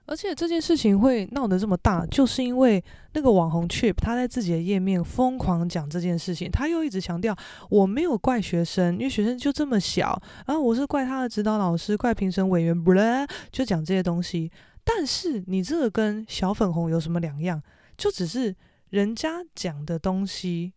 [0.07, 7.35] 而且这件事情会闹得这么大，就是因为那个网红 Chip 他在自己的页面疯狂讲这件事情，他又一直强调
[7.69, 14.51] 我没有怪学生，因为学生就这么小，然后我是怪他的指导老师，怪评审委员，不啦，就讲这些东西。
[14.83, 17.61] 但是你这个跟小粉红有什么两样？
[17.97, 18.55] 就只是
[18.89, 20.73] 人家讲的东西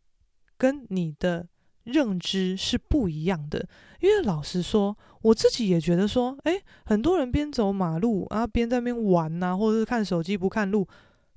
[0.58, 1.46] 跟你的。
[1.84, 3.66] 认知是不一样的，
[4.00, 10.86] 因为老实说，我自己也觉得说，诶，很多人边走马路啊，边在那边玩呐、或者是看手机不看路，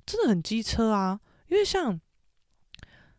[0.06, 1.20] 真的很机车啊。
[1.48, 2.00] 因为像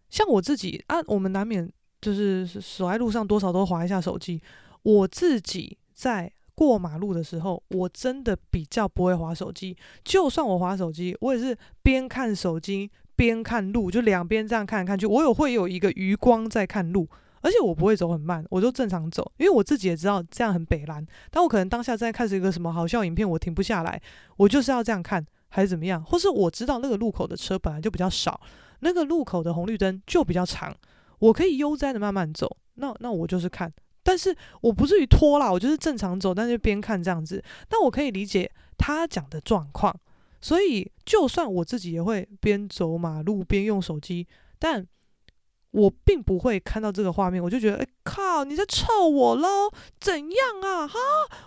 [0.10, 4.42] 像我自己啊，我们难免就是走在路上，多少都滑一下手机。
[4.84, 9.78] 我自己在过马路的时候，我真的比较不会滑手机。
[10.04, 12.92] 就算我滑手机，我也是边看手机。
[13.18, 17.08] 边看路，就两边这样看看去，我有会有一个余光在看路，
[17.46, 21.06] 而且我不会走很慢，我就正常走，因为我自己也知道这样很北烂。
[21.30, 24.02] 但我可能当下在看是一个什么好笑影片，我停不下来，
[24.38, 26.04] 我就是要这样看，还是怎么样？
[26.04, 28.42] 或是我知道那个路口的车本来就比较少，
[28.80, 30.76] 那个路口的红绿灯就比较长，
[31.20, 39.96] 我可以悠哉的慢慢走，那那我就是看，但是我不至于拖啦，我就是正常走，但是边看这样子，但我可以理解他讲的状况。
[40.42, 44.28] 所以，就算我自己也会边走马路边用手机，
[44.60, 44.86] 但
[45.76, 49.70] 我并不会看到这个画面，我就觉得，哎靠，你在臭我喽？
[50.00, 50.88] 怎样啊？
[50.88, 50.98] 哈，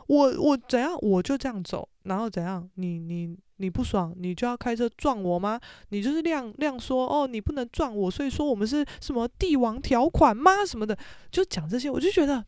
[0.06, 0.94] 我我怎样？
[1.00, 2.68] 我就这样走，然后怎样？
[2.74, 5.58] 你你你不爽，你就要开车撞我吗？
[5.88, 10.62] 你就是亮亮说，哦，你不能撞我，所以说我们是什么帝王条款吗？
[10.66, 10.96] 什么的，
[11.30, 12.44] 就讲这些，我就觉得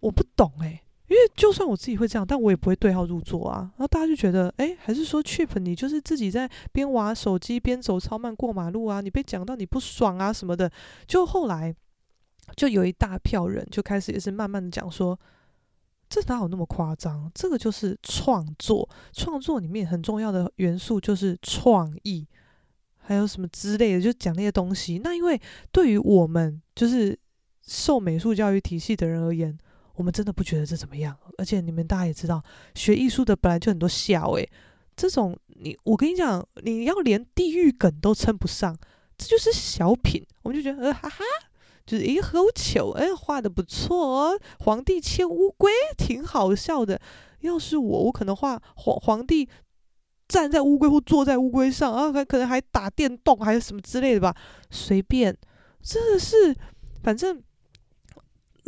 [0.00, 3.60] 我不懂诶、因为就算我自己会这样，但我也不会对号入座啊。
[3.76, 9.00] 然后大家就觉得，诶，还是说 Chip 你就是自己在边玩手机边走超慢过马路啊？
[9.00, 10.70] 你被讲到你不爽啊什么的。
[11.06, 11.74] 就后来
[12.56, 15.18] 就有一大票人就开始也是慢慢的讲说，
[16.08, 17.30] 这哪有那么夸张？
[17.34, 22.26] 这个就是创作，创作里面很重要的元素就是创意。
[23.00, 25.00] 还有什么之类的，就讲那些东西。
[25.02, 25.40] 那因为
[25.72, 27.18] 对于我们就是
[27.66, 29.56] 受美术教育体系的人而言，
[29.98, 31.14] 我们真的不觉得这怎么样。
[31.36, 32.42] 而且你们大家也知道，
[32.74, 34.48] 学艺术的本来就很多笑诶，
[34.96, 38.74] 这种你我跟你讲，你要连地狱梗都称不上，
[39.18, 40.24] 这就是小品。
[40.42, 41.24] 我们就觉得呃哈哈。
[41.84, 44.38] 就是诶，好巧，诶，画的不错哦。
[44.58, 47.00] 皇帝牵乌龟，挺好笑的。
[47.40, 49.48] 要是我，我可能画皇皇帝
[50.28, 54.36] 站在乌龟或坐在乌龟上啊，还可能还打电动，还是什么之类的吧。
[54.70, 55.34] 随便，
[55.82, 56.54] 真的是，
[57.02, 57.42] 反正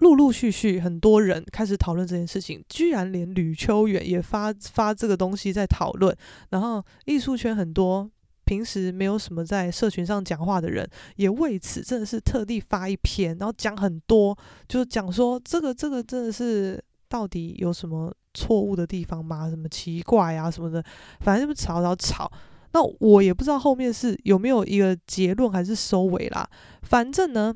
[0.00, 6.14] 陆陆续续很多人开始讨论这件事情，居然连吕秋远也发发这个东西在讨论，
[6.50, 8.10] 然后艺术圈很多。
[8.46, 10.84] 平时没有什么在社群上讲话的人，
[11.14, 14.36] 也为此真的是特地发一篇，然后讲很多，
[14.66, 19.48] 就是讲说这个这个真的是到底有什么错误的地方吗？
[19.48, 20.84] 什么奇怪啊什么的，
[21.20, 22.28] 反正就是吵吵吵。
[22.72, 26.44] 那我也不知道后面是有没有一个结论还是收尾啦。
[26.82, 27.54] 反正呢，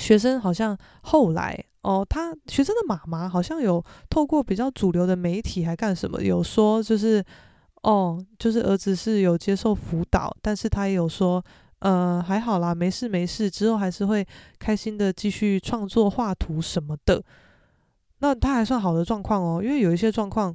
[0.00, 7.24] 学生好像后来哦，他学生的妈妈好像有透过比较主流的媒体还干什么，有说就是。
[7.82, 11.42] 哦，就是儿子是有接受辅导，但是他也有说，
[11.78, 14.22] 呃，还好啦，没事没事，之后还是会
[14.58, 17.24] 开心的继续创作画图什么的。
[18.18, 20.54] 那他还算好的状况哦，因为有一些状况，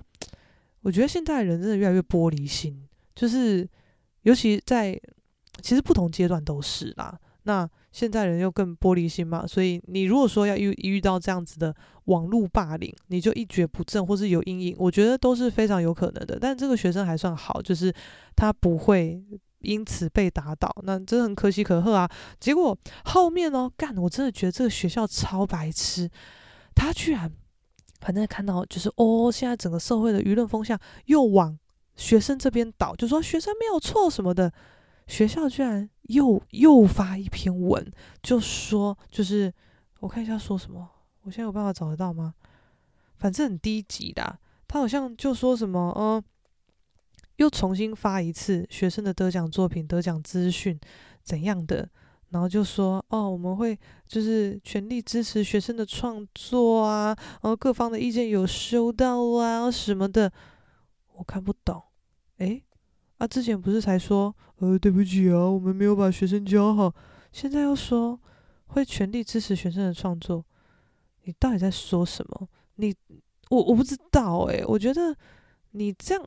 [0.82, 3.68] 我觉得现在人真的越来越玻璃心，就是
[4.22, 4.94] 尤其在
[5.64, 7.20] 其实不同阶段都是啦。
[7.42, 11.74] 那现在人又更玻璃心嘛，所以你如果说要遇遇到这样子的
[12.06, 16.38] 网络霸凌，你就一蹶不振或是有阴影，我觉得都是非常有可能的。
[16.38, 17.94] 但这个学生还算好，就是
[18.36, 19.24] 他不会
[19.62, 22.06] 因此被打倒，那真的很可喜可贺啊。
[22.38, 26.10] 结果后面哦，干，我真的觉得这个学校超白痴，
[26.76, 27.32] 他居然
[28.02, 31.58] 反正看到就是哦，现在整个社会的舆论风向又往
[31.96, 34.52] 学生这边倒，就说学生没有错什么的。
[35.08, 37.92] 学校居然又又发一篇文，
[38.22, 39.54] 就说就是
[40.00, 40.88] 我看一下说什么，
[41.22, 42.34] 我现在有办法找得到吗？
[43.18, 46.24] 反正很低级的，他好像就说什么，嗯，
[47.38, 50.80] 又重新发一次学生的得奖作品、得奖资讯
[51.24, 51.90] 怎样的，
[52.30, 60.32] 然后就说哦，我们会就是全力支持学生的创作啊，然后各方的意见有收到啊什么的，
[61.14, 61.82] 我看不懂，
[62.38, 62.64] 诶。
[63.18, 66.94] 啊，之前不是才说，呃，对不起啊，我们没有把学生教好，
[67.32, 68.20] 现在又说
[68.68, 70.46] 会全力支持学生的创作，
[71.24, 72.48] 你到底在说什么？
[72.76, 72.94] 你，
[73.50, 75.16] 我我不知道诶、我觉得
[75.72, 76.26] 你这样，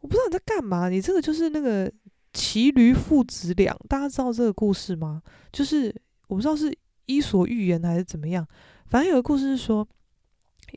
[0.00, 0.88] 我不知道你在干嘛。
[0.88, 1.90] 你这个就是那个
[2.32, 5.22] 骑驴父子俩，大家知道这个故事吗？
[5.50, 5.94] 就是
[6.28, 6.76] 我不知道是
[7.06, 8.46] 伊索寓言还是怎么样，
[8.86, 9.88] 反正有个故事是说，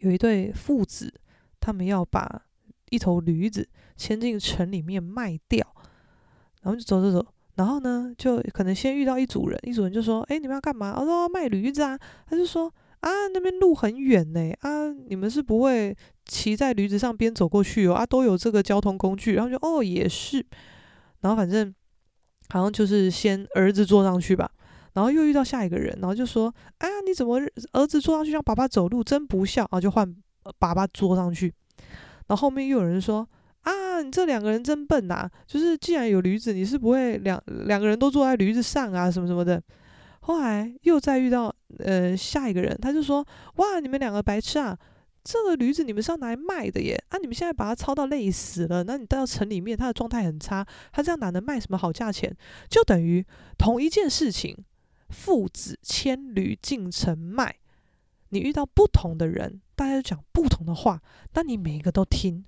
[0.01, 1.13] 有一对父子，
[1.59, 2.45] 他们要把
[2.93, 3.67] 一头驴子。
[3.95, 5.63] 牵进城里面卖掉，
[6.63, 7.25] 然后就走走走，
[7.55, 20.43] 然后呢，就可能先遇到一组人，一组人就说：“哎，你们要干嘛？”我说：“卖驴子啊。”他就说：“啊，那边路很远呢，啊，你们是不会骑在驴子上边走过去哦，啊，都有这个交通工具。”然后就哦，也是，
[21.21, 21.73] 然后反正
[22.49, 24.49] 好像就是先儿子坐上去吧，
[24.93, 27.39] 然后又遇到下一个人，然后就说：“啊，你怎么
[27.73, 30.15] 儿子坐上去让爸爸走路，真不孝啊！”就换
[30.57, 31.53] 爸爸坐上去，
[32.27, 33.27] 然后后面又有人说。
[33.63, 39.63] 啊，你这两个人真笨呐、就是既然有驴子，你是不会两两个人都坐在驴子上啊，什么什么的。
[40.19, 44.77] 后来又再遇到呃下一个人，他就说：哇，你们两个白痴啊！
[45.23, 47.01] 这个驴子你们是要拿来卖的耶！
[47.07, 52.35] 啊，你们现在把它操到累死了，那你带到城里面，它的状态很差，它这样哪能卖什么好价钱？
[52.69, 53.25] 就等于
[53.57, 54.57] 同一件事情，
[55.07, 57.55] 父子牵驴进城卖，
[58.33, 61.01] 你遇到不同的人，大家就讲不同的话，
[61.33, 62.43] 那你每一个都听。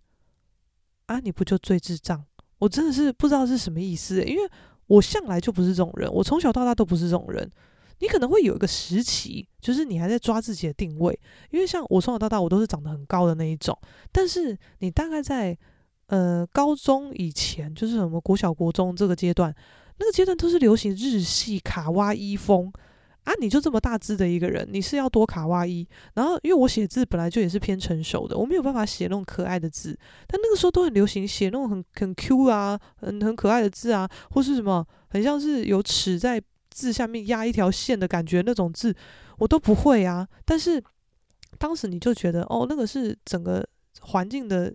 [1.07, 1.19] 啊！
[1.19, 2.25] 你不就最智障？
[2.57, 4.49] 我真的是不知道是什么意思，因为
[4.87, 7.47] 我向来就不是这种人，我从小到大都不是这种人。
[7.99, 11.19] 你可能会有一个时期，就是你还在抓自己的定位，
[11.51, 13.77] 因为像我从小到大，我都是长得很高的那一种。
[14.11, 15.55] 但是你大概在
[16.07, 19.55] 呃高中以前，就是什么国小、国中这个阶段，
[19.99, 22.73] 那个阶段都是流行日系卡哇伊风。
[23.25, 25.85] 啊，你就这么大只的一个人，你是要多卡哇伊？
[26.13, 29.97] 然后，因为我写字本来就也是偏成熟的，我没有办法写那种可爱的字。
[30.27, 38.95] 但那个时候都很流行写那种很很 Q 啊，很很可爱的字啊，或是什么很像是有尺在字下面压一条线的感觉那种字，
[39.39, 40.27] 我都不会啊。
[40.45, 40.81] 但是
[41.57, 43.67] 当时你就觉得，哦，那个是整个
[44.01, 44.71] 环境的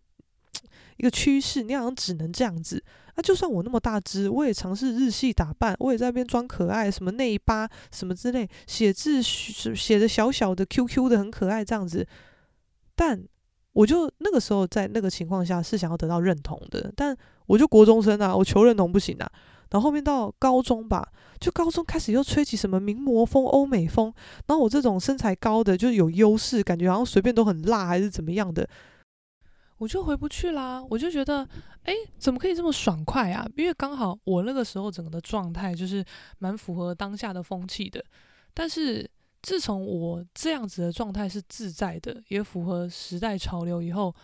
[0.99, 2.83] 一个趋势，你好像只能这样子。
[3.17, 12.07] 那、啊、就算我那么大只，我也尝试日系打扮，我也在那边装可爱，什么内八什么之类，写字写的小小的 QQ 的很可爱这样子。
[12.95, 13.23] 但
[13.73, 19.31] 我就那个时候在那个情况下是想要得到认同的，但我就国中生啊，我求认同不行啊。
[19.71, 21.09] 然后后面到高中吧，
[21.39, 24.13] 就高中开始又吹起什么名模风、欧美风，
[24.47, 28.69] 然后我这种身材高的就有优势，感觉好像随便都很辣还是怎么样的，
[29.81, 30.85] 我就回不去啦。
[30.91, 31.49] 我就觉得，
[31.85, 33.49] 哎，怎么可以这么爽快啊？
[33.57, 36.05] 因为刚好我那个时候整个的状态就是
[36.39, 38.05] 蛮符合当下的风气的。
[38.53, 39.11] 但是
[39.41, 44.15] 自从我这样子的状态是自在的，也符合时代潮流以后，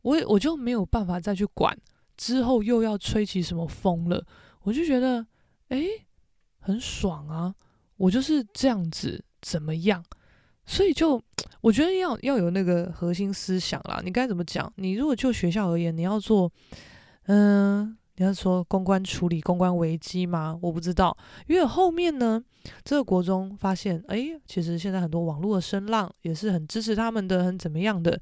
[0.00, 1.76] 我也我就没有办法再去管
[2.16, 4.24] 之后又要吹起什么风了。
[4.62, 5.26] 我就觉得，
[5.68, 5.86] 诶，
[6.60, 7.54] 很爽啊！
[7.98, 10.02] 我就是这样子，怎么样？
[10.66, 11.20] 所以就
[11.60, 14.00] 我觉得要要有那个核心思想啦。
[14.04, 14.72] 你该怎么讲？
[14.76, 16.50] 你如果就学校而言，你要做，
[17.26, 20.58] 嗯、你要说公关处理公关危机吗？
[20.62, 22.42] 我不知道，因为后面呢，
[22.82, 28.20] 这个国中发现，诶，其实现在很多网络的声浪也是很支持他们的，很怎么样的。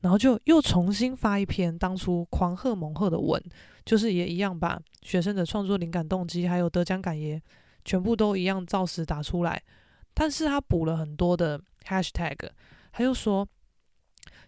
[0.00, 3.42] 然后就又重新发一篇当初狂贺猛贺的文，
[3.84, 7.42] 就是也一样把学生的创作灵感动机还有得奖感言
[7.84, 9.60] 全部都一样照实打出来，
[10.18, 12.50] 但是他补了很多的 hashtag，
[12.90, 13.46] 他又说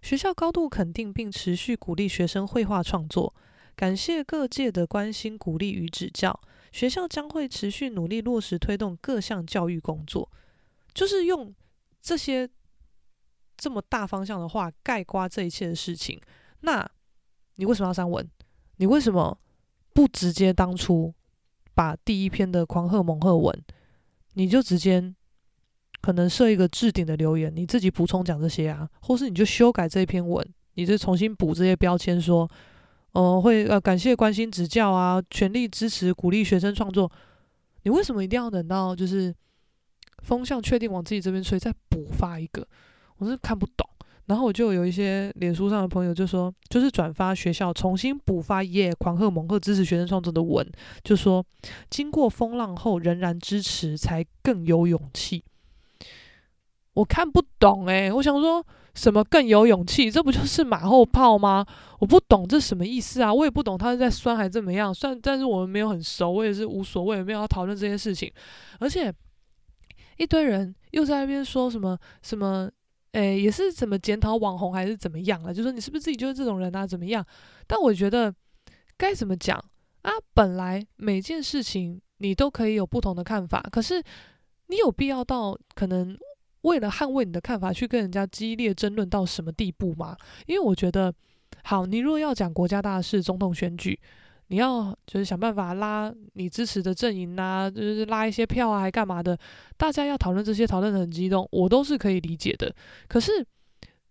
[0.02, 3.32] 学校高度肯定并持续鼓励学生绘画创作，
[3.76, 6.40] 感谢各界的关心鼓励与指教，
[6.72, 10.28] 学校将会持续努力落实推动各项教育工作，
[10.92, 11.54] 就是用
[12.02, 12.50] 这些。
[13.62, 16.18] 这么大方向的话，概括这一切的事情，
[16.60, 16.90] 那
[17.56, 18.26] 你为什么要删文？
[18.76, 19.38] 你为什么
[19.92, 21.12] 不直接当初
[21.74, 23.62] 把第一篇的狂贺猛贺文，
[24.32, 25.14] 你就直接
[26.00, 32.50] 可能设一个置顶的留言，你自己补充讲这些啊，或是你就修改这篇文，你就重新补这些标签，说，
[33.12, 37.10] 呃，会呃感谢关心指教啊，全力支持鼓励学生创作。
[37.82, 39.34] 你为什么一定要等到就是
[40.22, 42.66] 风向确定往自己这边吹，再补发一个？
[43.18, 43.86] 我是看不懂，
[44.26, 50.66] 然后我就有一些脸书上的朋友就说，就是转发学校重新补发耶狂贺猛贺支持学生创作的文，
[51.04, 51.44] 就说
[51.90, 55.44] 经过风浪后仍然支持，才更有勇气。
[56.94, 58.64] 我看不懂诶、我想说
[58.94, 60.10] 什么更有勇气？
[60.10, 61.64] 这不就是马后炮吗？
[61.98, 63.32] 我不懂这什么意思啊！
[63.32, 68.32] 我也不懂他是在酸还是怎么样，算，但是我们没有很熟，我也是无所谓，没有要讨论这些事情。
[68.78, 69.12] 而且
[70.16, 72.70] 一堆人又在那边说什么什么。
[73.12, 75.52] 诶，也是怎么检讨网红还是怎么样了？
[75.52, 76.86] 就说你是不是自己就是这种人啊？
[76.86, 77.26] 怎么样？
[77.66, 78.32] 但我觉得
[78.96, 79.58] 该怎么讲
[80.02, 80.12] 啊？
[80.32, 84.00] 本来每件事情你都可以有不同的看法，可是
[84.68, 86.16] 你有必要到可能
[86.62, 90.16] 为了捍卫你的看法去跟人家激烈争论到什么地步吗？
[90.46, 91.12] 因为我觉得，
[91.64, 93.98] 好，你如果要讲国家大事、总统选举。
[94.52, 99.38] 你要就是想办法拉你支持的阵营啊，就是拉一些票啊，还干嘛的？
[99.76, 102.74] 大家要讨论这些，讨论得很激动，我都是可以理解的。
[103.06, 103.46] 可是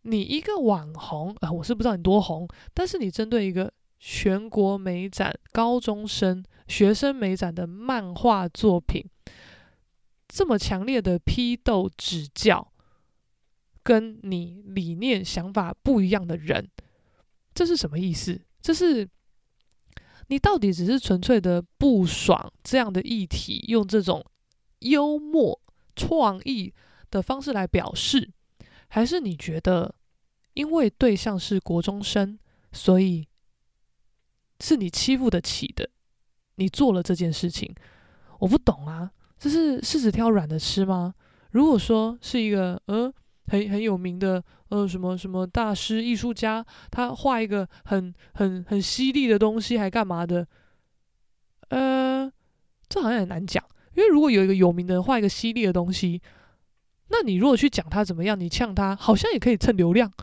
[0.03, 3.69] 你一个网红啊，我是不知道你多红，但是你针对一个
[3.99, 9.03] 全国美展高中生学生美展的漫画作品，
[10.29, 12.71] 这么强烈的批斗指教，
[13.83, 16.69] 跟你理念想法不一样的人，
[17.53, 18.39] 这是什么意思？
[18.61, 19.09] 这是。
[20.31, 24.23] 你到底只是纯粹的不爽这样的议题，用这种
[24.81, 25.59] 幽默
[25.95, 26.71] 创意
[27.09, 28.29] 的方式来表示，
[28.89, 29.95] 还是你觉得
[30.53, 32.37] 因为对象是国中生，
[32.71, 33.27] 所以
[34.59, 35.89] 是你欺负得起的？
[36.57, 37.73] 你做了这件事情，
[38.37, 41.15] 我不懂啊，这是柿子挑软的吃吗？
[41.51, 43.11] 如果说是一个，嗯。
[43.51, 50.47] 很很有名的，呃，什么什么大师艺术家，他画一个很很很犀利的东西，还干嘛的？
[51.69, 52.31] 呃，
[52.87, 53.63] 这好像很难讲，
[53.95, 56.21] 因为如果有一个有名的人画一个犀利的东西，
[57.07, 60.13] 那你如果去讲他怎么样，你呛他，好像也可以蹭流量，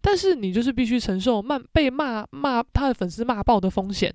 [0.00, 4.14] 但是你就是必须承受骂被骂骂他的粉丝骂爆的风险。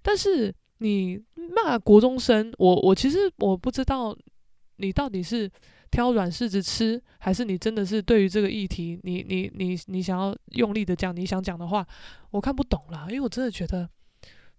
[0.00, 0.54] 但是
[0.84, 1.18] 你
[1.64, 4.16] 骂国中生，我我其实我不知道
[4.76, 5.50] 你到底是。
[5.90, 11.86] 挑软柿子吃，还是你真的是对于这个议题，你你你你想要用力的讲你想讲的话，
[12.32, 13.88] 我看不懂啦，因为我真的觉得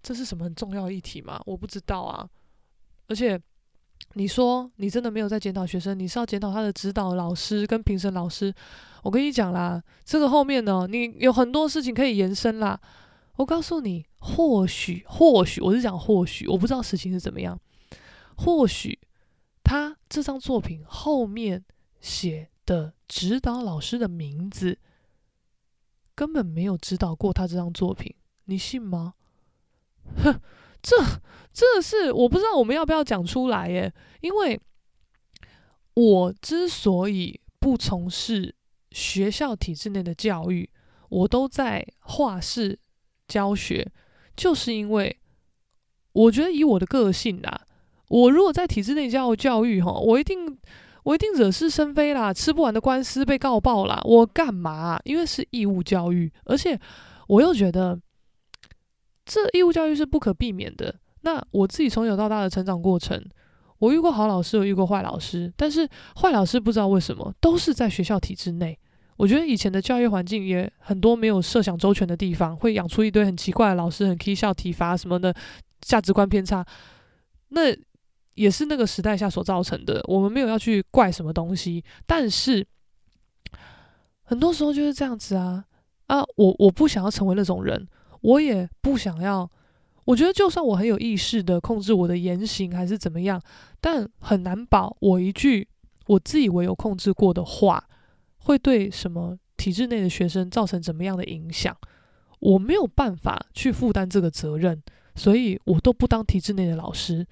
[0.02, 1.38] 这是什么很重要议题吗？
[1.46, 2.26] 我不知道啊。
[3.10, 3.38] 而且
[4.14, 8.54] 你说你真的没有在检讨学生，你是要检讨他的指导老师跟评审老师。
[9.04, 12.80] 我跟你讲啦，这个后面呢，你有很多事情可以延伸啦。
[13.38, 17.60] 我告诉你，或许或许我是讲或许，我不知道事情是怎么样，
[18.36, 19.00] 或许。
[19.68, 21.66] 他这张作品后面
[22.00, 24.78] 写的指导老师的名字，
[26.14, 28.14] 根本没有指导过他这张作品，
[28.44, 29.16] 你信吗？
[30.18, 30.40] 哼，
[30.84, 30.96] 这
[31.52, 34.62] 这是我不知道我们要不要讲出来耶，因为
[35.96, 38.54] 我之所以不从事
[38.92, 40.70] 学校体制内的教育，
[41.10, 42.80] 我都在画室
[43.28, 43.92] 教学，
[44.36, 45.18] 就是因为
[46.14, 47.62] 我觉得以我的个性啦，
[48.08, 50.58] 我如果在体制内教教育哈，我一定
[51.04, 55.00] 我一定惹是生非啦，吃不完的官司被告爆啦，我干嘛？
[55.04, 56.80] 因为是义务教育，而且
[57.28, 58.00] 我又觉得
[59.26, 60.96] 这义务教育是不可避免的。
[61.22, 63.24] 那我自己从小到大的成长过程，
[63.80, 65.90] 我遇过好老师，我遇过坏老师，但是
[66.22, 68.78] 坏老师不知道为什么都是在学校体制内。
[69.18, 75.34] 我觉得以前的教育环境也很多没有设想周全的地方，会养出一堆很奇怪的老师，很踢笑体罚什么的，
[75.82, 76.66] 价值观偏差。
[77.50, 77.74] 那
[78.34, 80.04] 也是那个时代下所造成的。
[80.08, 82.68] 我们没有要去怪什么东西，但是
[84.24, 85.64] 很多时候就是这样子啊
[86.08, 86.22] 啊！
[86.36, 87.88] 我我不想要成为那种人，
[88.22, 89.50] 我也不想要。
[90.04, 93.42] 我觉得就算我很有意识的控制我的言行还是怎么样，
[93.80, 95.68] 但很难保我一句
[96.08, 97.84] 我自以为有控制过的话，
[98.46, 101.76] 会对什么体制内的学生造成怎么样的影响？
[102.40, 104.82] 我没有办法去负担这个责任，
[105.16, 107.26] 所以我都不当体制内的老师。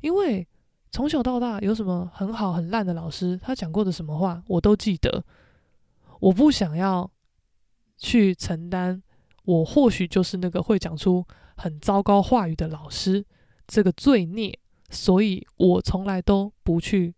[0.00, 0.46] 因为
[0.90, 5.24] 从小到大有什么很好很烂的老师，他讲过的什么话我都记得。
[6.20, 7.08] 我不想要
[7.96, 9.00] 去承担，
[9.44, 11.24] 我或许就是那个会讲出
[11.56, 13.24] 很糟糕话语的老师
[13.68, 14.58] 这个罪孽，
[14.90, 17.14] 所以我从来都不去。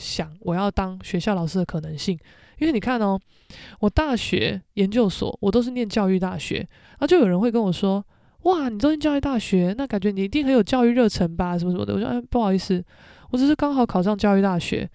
[0.00, 2.18] 想我要当学校老师的可能性，
[2.58, 3.20] 因为你看哦，
[3.80, 6.66] 我大学研究所我都是念教育大学，
[6.98, 8.02] 啊，就有人会跟我说，
[8.44, 11.92] 哇，你都念教育大学，那感觉你一定很有教育热忱吧，什么什么的。
[11.92, 12.82] 我说，哎，不好意思，
[13.30, 14.88] 我只是刚好考上教育大学，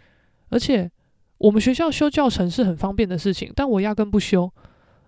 [0.50, 0.90] 而且
[1.38, 4.52] 我们学校修教程是很方便的事情，但我压根不修，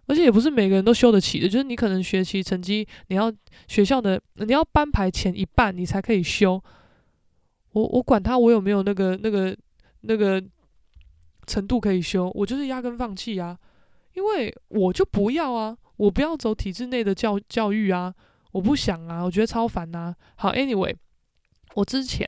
[0.05, 3.33] 而且也不是每个人都修得起的，就是你可能学习成绩，你要
[3.67, 6.61] 学校的你要班排前一半你才可以修，
[7.71, 9.57] 我我管他我有没有那个那个。
[10.01, 10.43] 那个
[11.45, 13.57] 程度可以修，我就是压根放弃啊，
[14.13, 18.13] 因为我就不要啊，我不要走体制内的教教育啊，
[18.51, 20.13] 我不想啊，我觉得超烦呐。
[20.35, 20.95] 好，anyway，
[21.75, 22.27] 我之前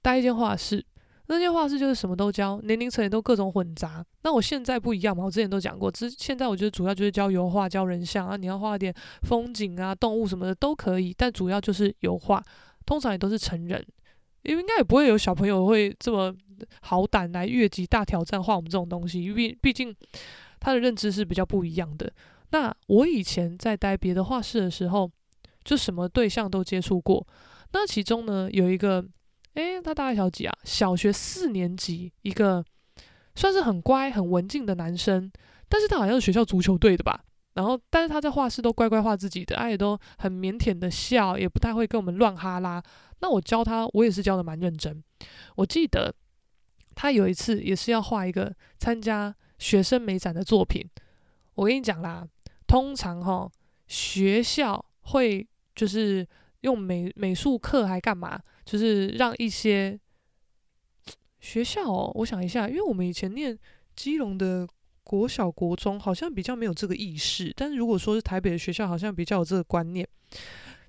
[0.00, 0.84] 待一间画室，
[1.26, 4.04] 那间画室就是什么都教，年龄层也都各种混杂。
[4.22, 12.42] 那我现在不一样嘛，我之前都讲过，之现在我觉得主要就是教油画、教人像啊，你要画点风景啊、动物什么的都可以，但主要就是油画，
[12.86, 13.84] 通常也都是成人。
[14.42, 16.34] 因为应该也不会有小朋友会这么
[16.82, 19.94] 好胆来越级大挑战画我们这种东西，因为毕竟
[20.60, 22.12] 他的认知是比较不一样的。
[22.50, 25.10] 那我以前在待别的画室的时候，
[25.64, 27.26] 就什么对象都接触过。
[27.72, 29.04] 那其中呢，有一个，
[29.54, 30.58] 诶，他大概小几啊？
[30.64, 32.64] 小学四年级，一个
[33.34, 35.30] 算是很乖很文静的男生，
[35.68, 37.22] 但是他好像是学校足球队的吧。
[37.54, 42.80] 然后，但是他在画室都乖乖画自己的，他也都很腼腆的笑，也不太会跟我们乱哈拉。
[43.20, 45.02] 那我教他，我也是教的蛮认真。
[45.56, 46.14] 我记得
[47.00, 50.84] 他有一次也是要画一个参加学生美展的作品。
[51.54, 52.26] 我跟你讲啦，
[52.66, 53.48] 通常齁
[53.86, 55.46] 学校会
[55.76, 56.26] 就是
[56.62, 59.96] 用美美术课还干嘛，就是让一些
[61.38, 63.56] 学校哦，我想一下，因为我们以前念
[63.94, 64.68] 基隆的。
[65.08, 70.06] 国小、国中好像比较没有这个意识，但是如果说是台北的学校，好像比较有这个观念，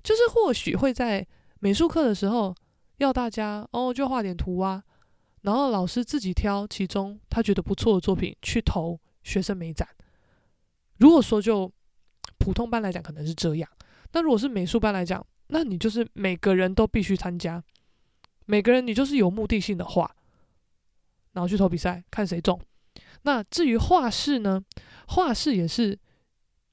[0.04, 1.26] 就是或许会在
[1.60, 2.54] 美术课的时候
[2.98, 4.84] 要大家哦，就画点图啊，
[5.42, 9.88] 然后老师自己挑其中他觉得不错的作品去投学生美展。
[10.98, 11.70] 如果说就
[12.38, 13.68] 普通班来讲，可能是这样；
[14.12, 17.62] 那如果是美术班来讲，那你就是每个人都必须参加，
[18.46, 20.14] 每个人你就是有目的性的画，
[21.32, 22.60] 然后去投比赛，看谁中。
[23.22, 24.62] 那至于画室呢？
[25.08, 25.98] 画室也是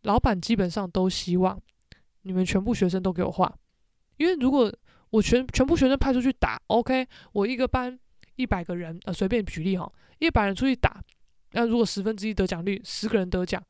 [0.03, 1.59] 老板基本上都希望
[2.21, 3.57] 你们全部学生都给我画，
[4.17, 4.71] 因为如果
[5.09, 7.97] 我全全部学生派出去打，OK，我一个班
[8.37, 11.03] 一百个人，呃，随便举例哈，一百人出去打，
[11.51, 13.61] 那如果十分之一得奖率，十个人得奖，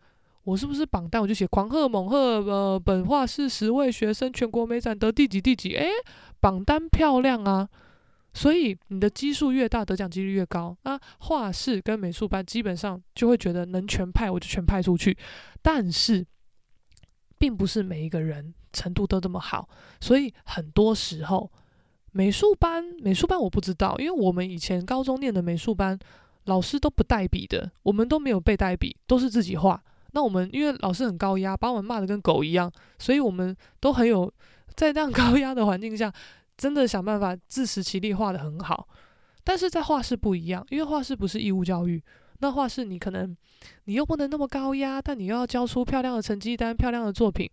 [0.44, 5.76] 我是不是榜单我就写狂贺猛贺，呃，本画室十位学生全国美展得第几第几？
[5.76, 5.90] 诶，
[6.40, 7.68] 榜单漂亮啊！
[8.34, 10.78] 所以你的基数越大，得奖几率越高。
[10.84, 15.18] 那画室跟美术班基本上就会觉得能全派我就全派出去，
[15.62, 16.24] 但是
[17.40, 19.68] 并不是每一个人程度都这么好。
[20.00, 21.52] 所以很多时候
[22.12, 25.98] 美术班美术班我不知道，因为我们以前高中念的美术班
[26.46, 29.82] 老师都不带笔的，我们都没有背带笔，都是自己画。
[30.14, 34.32] 那我们因为老师很高压，把我们骂得跟狗一样，所以我们都很有
[34.76, 36.12] 在那样高压的环境下。
[36.58, 38.88] 真的想办法自食其力画得很好，
[39.44, 42.02] 但是在画室不一样，因为画室不是义务教育。
[42.40, 43.38] 那画室你可能
[43.84, 47.48] 你又不能那么高压，但你又要交出漂亮的成绩单、漂亮的作品，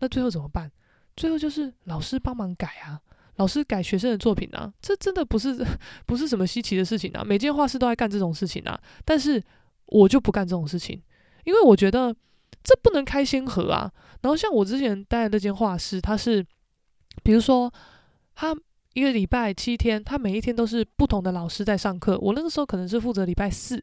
[0.00, 0.70] 那最后怎么办？
[1.16, 3.00] 最后就是老师帮忙改啊，
[3.42, 5.66] 老师改学生的作品啊，这真的不是
[6.06, 8.80] 不是什么稀奇的事情啊，每间画室都在干这种事情啊。
[9.04, 9.42] 但是
[9.86, 11.02] 我就不干这种事情，
[11.44, 12.14] 因为我觉得
[12.62, 13.90] 这不能开先河啊。
[14.20, 16.46] 然后像我之前待的那间画室，它是。
[17.22, 17.70] 比如说
[18.34, 18.56] 他
[18.94, 22.18] 一个礼拜七天，他每一天都是不同的老师在上课。
[22.18, 23.76] 我那个时候可能是负责礼拜四。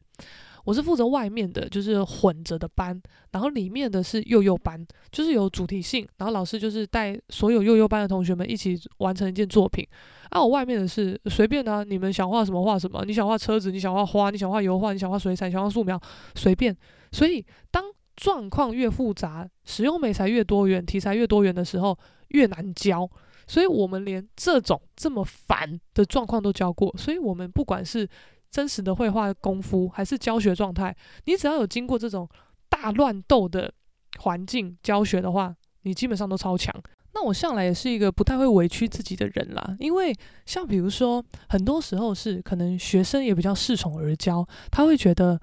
[0.64, 3.00] 我是负责外面的，就是混着的班，
[3.32, 9.86] 然后里面的是幼幼班，就是有主题性，然后老师就是带所有幼幼班的同学们一起完成一件作品。
[10.30, 16.00] 啊，我外面的是随便的啊，你们想画什么画什么，你想画车子，你想画花，你想画油画，你想画水彩，想画素描，
[16.34, 16.76] 随便。
[17.10, 17.84] 所以当
[18.14, 21.98] 状况越复杂，使用美材越多元，题材越多元的时候，
[22.28, 23.10] 越难教。
[23.46, 28.08] 所以我们连这种这么烦的状况都教过，所以我们不管是。
[28.50, 30.94] 真实的绘画功夫还是教学状态，
[31.24, 32.28] 你只要有经过这种
[32.68, 33.72] 大乱斗的
[34.18, 36.74] 环境教学的话，你基本上都超强。
[37.12, 40.12] 那我向来也是一个不太会委屈自己的人啦，因为
[40.46, 45.40] 像比如说，很多时候是可能学生也比较恃宠而骄，他会觉得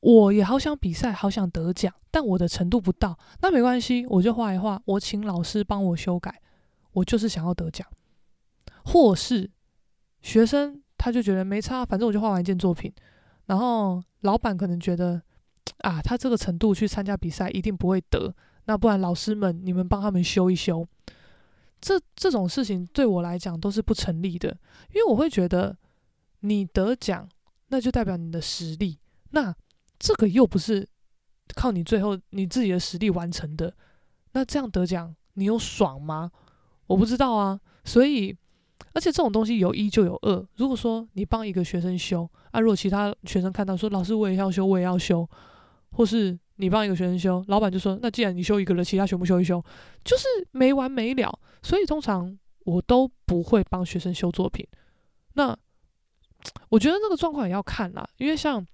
[0.00, 6.40] 我也好想比赛，好想得奖，但我的程度不到，那没关系，我就画一画，我请老师帮我修改，
[6.92, 7.86] 我就是想要得奖，
[8.84, 9.50] 或是
[10.22, 10.82] 学生。
[11.04, 12.92] 他就觉得没差，反正我就画完一件作品。
[13.46, 15.20] 然后老板可能觉得，
[15.78, 18.32] 啊，他这个程度去参加比赛一定不会得。
[18.66, 20.86] 那不然老师们，你们帮他们修一修。
[21.80, 24.56] 这这种事情对我来讲都是不成立的，
[24.90, 25.76] 因为我会觉得
[26.38, 27.28] 你得奖，
[27.66, 29.00] 那就代表你的实力。
[29.30, 29.52] 那
[29.98, 30.88] 这个又不是
[31.56, 33.74] 靠你最后你自己的实力完成的。
[34.34, 36.30] 那这样得奖，你有爽吗？
[36.86, 37.60] 我不知道啊。
[37.84, 38.36] 所以。
[38.94, 40.46] 而且这种东西有一就有二。
[40.56, 45.28] 如果说你帮一个学生修，啊，如果其他学生看到说老师我也要修，我也要修，
[45.92, 49.62] 或是你帮一个学生修，老板就说那既然你修一个了，其他全部修一修，
[50.04, 51.38] 就是没完没了。
[51.62, 54.66] 所以通常我都不会帮学生修作品。
[55.34, 55.56] 那
[56.68, 58.64] 我觉得那个状况也要看啦，因为像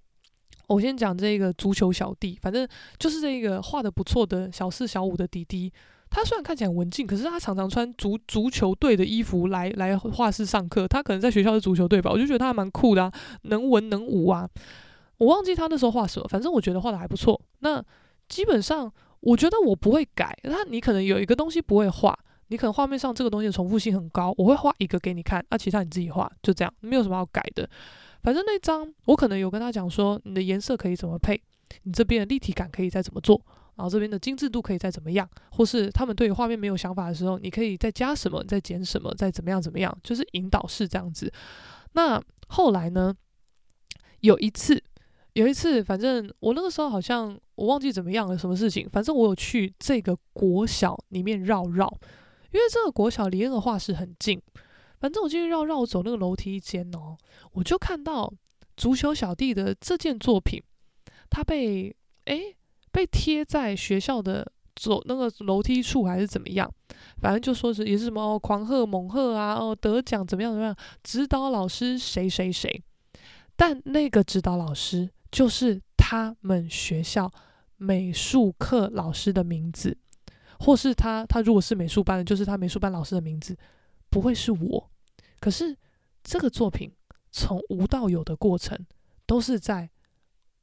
[0.67, 2.67] 我先讲这个足球小弟，反正
[2.99, 5.73] 就是这个画的不错的小四小五的弟弟。
[6.11, 10.87] 他虽然看起来文静，可是他常常穿足足球队的衣服来来画室上课。
[10.89, 14.49] 他可能在学校是足球队吧，我就觉得他还蛮酷的啊，能文能武啊。
[15.19, 17.41] 我忘记他那时候画什么，反正我觉得画的还不错。
[17.61, 17.85] 那
[18.29, 20.37] 基本上，我觉得我不会改。
[20.45, 27.69] 那你可能有一个东西不会画，你可能画面上这个东西的重复性很高，我会画一个给你看，啊，其他你自己画，就这样，没有什么要改的。
[28.23, 31.41] 反正那张我可能有跟他讲说，你的颜色可以怎么配，
[31.83, 33.41] 你这边的立体感可以再怎么做。
[33.79, 41.33] 然后这边的精致度可以再怎么样，或是他们对于画面没有想法的时候，你可以再加什么，再减什么，再怎么样怎么样，就是引导式这样子。
[41.93, 43.15] 那后来呢，
[44.21, 44.83] 有一次，
[45.35, 51.89] 有一次，反正我那个时候好像我忘记怎么样了，什么事情，反正我有去这个国小里面绕绕，
[52.51, 54.43] 因为这个国小离那个画室很近。
[54.99, 57.17] 反正我进去绕绕，我走那个楼梯间哦，
[57.53, 58.35] 我就看到
[58.77, 60.61] 足球小弟的这件作品，
[61.31, 62.57] 他被诶。
[62.93, 66.73] 被贴在学校的走那个楼梯处还是怎么样？
[67.21, 70.77] 反正就说是也是什么哦，狂贺猛贺啊，哦得奖怎么样怎么样？
[71.03, 72.83] 指导老师谁谁谁？
[73.57, 77.31] 但那个指导老师就是他们学校
[77.77, 79.99] 美术课老师的名字，
[80.61, 83.57] 或是他他如果是美术班的，就是他美术班老师的名字，
[84.09, 84.91] 不会是我。
[85.41, 85.77] 可是
[86.23, 86.93] 这个作品
[87.33, 88.79] 从无到有的过程
[89.27, 89.91] 都是在。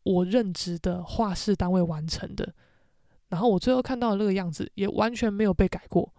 [0.05, 2.53] 我任职的画室单位完成的，
[3.27, 6.13] 然后我最后看到的那个样子也完全没有被改过。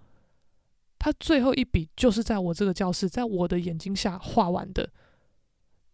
[0.98, 4.90] 他最后一笔就是在我这个教室，在我的眼睛下画完的。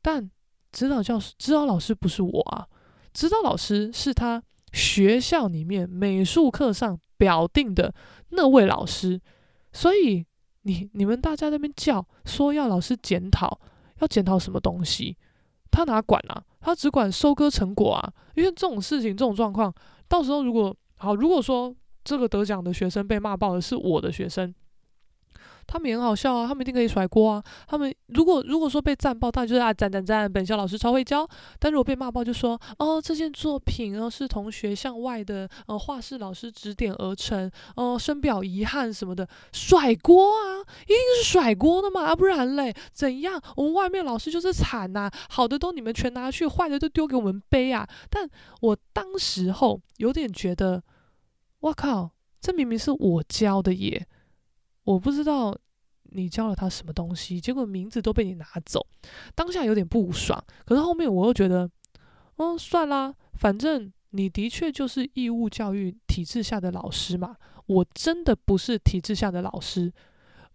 [0.01, 0.31] 但
[0.71, 2.67] 指导教师、指导老师不是我啊，
[3.13, 7.95] 指导老师是他学校里面美术课上表定的
[8.31, 9.21] 那位老师。
[9.73, 10.25] 所以
[10.63, 13.61] 你你们大家那边叫说要老师检讨，
[13.99, 15.19] 要检讨什么东西？
[15.71, 16.43] 他哪管啊？
[16.63, 18.13] 他只管收割成果啊！
[18.37, 19.75] 因为这种事情、这种状况，
[20.09, 24.55] 到时候如果好，如果说这个得奖的学生被骂爆的是我的学生。
[25.67, 27.43] 他们也很好笑啊，他们一定可以甩锅啊。
[27.67, 31.27] 他们如果如果说被赞爆，他就是啊赞赞赞，本校老师超会教。
[31.59, 43.41] 但如果被骂爆，就说哦，这件作品哦是同学校外的呃画室老师指点而成，哦深表遗憾什么的，甩锅啊，一定是甩锅的嘛，啊不然嘞怎样？
[43.57, 47.89] 我们外面老师就是惨呐，好的都你们全拿去，坏的都丢给我们背啊。
[48.11, 48.29] 但
[48.61, 50.83] 我当时候有点觉得，
[51.61, 52.11] 我靠，
[52.41, 54.07] 这明明是我教的耶。
[54.85, 55.57] 我不知道
[56.15, 58.87] 你教了他什么东西，结果名字都被你拿走，
[59.35, 60.43] 当下有点不爽。
[60.65, 61.71] 可是后面我又觉得，
[62.37, 67.37] 哦，算啦，反正你的确就是义务教育体制下的老师嘛。
[67.67, 69.93] 我真的不是体制下的老师，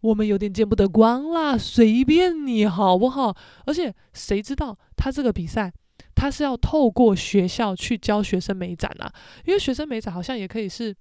[0.01, 3.35] 我们有点见不得光啦，随便你好不好？
[3.65, 5.73] 而且谁知道他这个比赛，
[6.13, 9.11] 他是要透过学校去教学生美展啊？
[9.45, 10.95] 因为学生美展好像也可以是，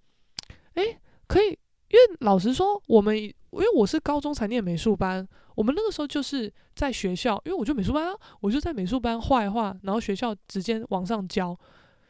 [0.74, 1.58] 诶，可以。
[1.88, 11.58] 因为老实说，我们因为我是高中才念美术班，我们那个时候就是在学校，因为我就美术班啊，我就在美术班画一画，然后学校直接往上教。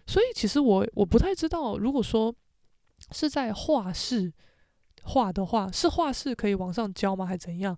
[0.06, 2.34] 所以其实我我不太知道，如果说
[3.12, 4.32] 是在画室
[5.02, 7.26] 画的话，是画室可以往上教吗？
[7.26, 7.76] 还怎样？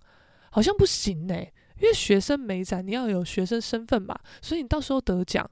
[0.51, 1.35] 好像不行呢、
[1.79, 5.49] 因为学生美展你要有学生身份嘛，所以你到时候得奖。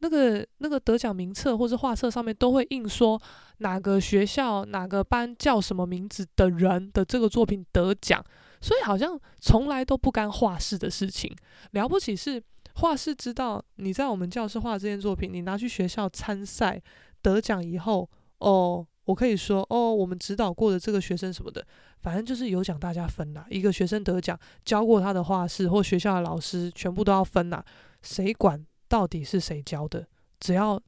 [0.00, 3.20] 那个那个得奖名册或是画册上面都会印说
[3.58, 8.24] 哪个学校哪个班叫什么名字的人的这个作品得奖，
[8.60, 11.34] 所以好像从来都不干画室的事情。
[11.72, 12.42] 了不起是
[12.74, 16.80] 画室知道你在我们教室画这件作品，你拿去学校参赛
[17.20, 21.66] 得奖以后，哦，我可以说哦，我们指导过的这个学生什么的，
[22.02, 23.44] 反正就是有奖大家分啦。
[23.50, 27.64] 一个学生得奖，教过他的画室或学校的老师全部都要分啦，
[28.00, 28.64] 谁管？
[28.88, 30.08] 到底是谁教的？
[30.40, 30.80] 只要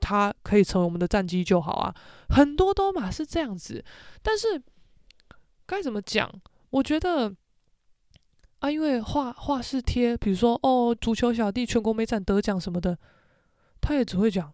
[0.00, 1.94] 他可以成为我们的战绩就好啊！
[2.28, 3.84] 很多都嘛是这样子，
[4.22, 4.62] 但是
[5.66, 6.30] 该怎么讲？
[6.70, 7.34] 我觉得
[8.60, 12.98] 啊，因为画画室贴，比如说哦，足球小弟全国美展得奖什么的，
[13.80, 14.52] 他也只会讲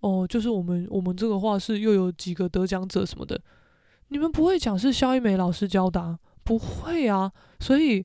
[0.00, 3.40] 哦，就是我们我们这个画室又有几个得奖者什么的，
[4.08, 8.04] 你们不会讲是肖一梅老师教的啊，不会啊，所以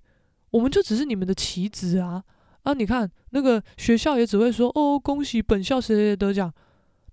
[0.49, 2.23] 我们就只是你们的棋子啊。
[2.64, 6.51] 啊，你看那个学校也只会说哦，恭喜本校谁谁谁得奖，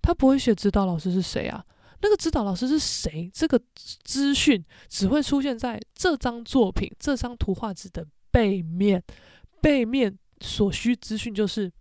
[0.01, 1.63] 他不会写指导老师是谁啊？
[2.01, 3.29] 那个指导老师是谁？
[3.33, 9.03] 这个资讯只会出现在这张作品、这张图画纸的背面。
[9.61, 11.71] 背面所需资讯就是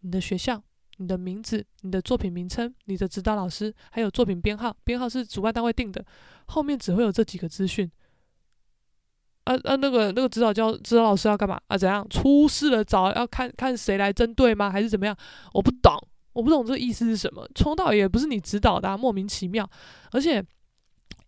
[0.00, 0.60] 你的学校、
[0.96, 6.04] 你的名字、你的作品名称、你的指导老师，还有作品编号，编号是主办单位定的。
[6.46, 7.88] 后面只会有这几个资讯。
[9.44, 11.76] 啊啊，那个那个指导教指导老师要干嘛啊？
[11.76, 14.70] 怎样出事了找要看看谁来针对吗？
[14.70, 15.16] 还是怎么样？
[15.52, 15.96] 我不懂，
[16.32, 17.48] 我不懂这个意思是什么。
[17.54, 19.68] 冲到也不是你指导的啊，莫名其妙。
[20.12, 20.44] 而且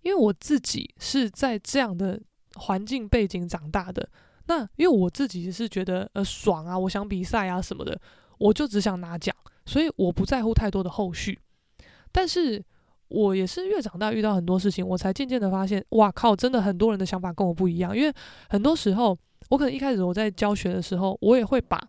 [0.02, 2.20] 因为我自己是在这样的
[2.54, 4.08] 环境背景长大的，
[4.46, 7.98] 那因为我自己是觉得呃爽啊，我想比赛啊什么的，
[8.38, 9.34] 我就只想拿奖，
[9.64, 11.38] 所以我不在乎太多的后续。
[12.12, 12.62] 但是。
[13.12, 17.96] 我也是越长大遇到很多事情，我才渐渐的发现，哇靠，真的很多人的想法跟我不一样。
[17.96, 18.12] 因为
[18.48, 19.16] 很多时候，
[19.50, 21.80] 我可能一开始我在教学的时候，我也会把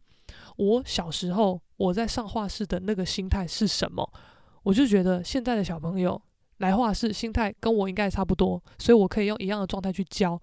[0.57, 4.07] 我小时候我在上画室的那个心态是什么，
[4.63, 6.21] 我就觉得现在的小朋友
[6.57, 10.39] 来画室心态跟我应该差不多，所以我可以用一样的状态去教。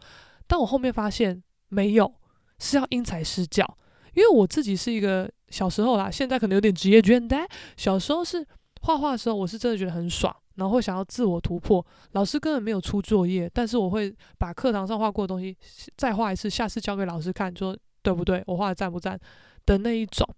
[0.47, 2.13] 但我后面发现没有，
[2.59, 3.77] 是要因材施教。
[4.15, 7.47] 因为我自己是一个小时候啦，现在可能有点职业倦怠。
[7.77, 8.45] 小时候是
[8.83, 10.35] 画画的时候，我是真的觉得很爽。
[10.61, 15.57] 然后会想要自我突破，老师根本没有出作业，但是我会把课堂上画过的东西
[15.97, 19.19] 再画一次，下次交给老师看，说对不对，我画的赞不赞
[19.65, 20.29] 的那一种。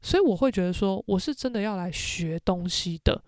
[0.00, 3.20] 所以我会觉得说，我是真的要来学东西的。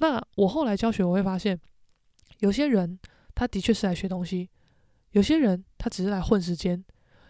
[0.00, 1.58] 那我后来教学，我会发现，
[2.40, 2.98] 有些人
[3.34, 4.50] 他的确是来学东西，
[5.12, 6.84] 有些人他只是来混时间，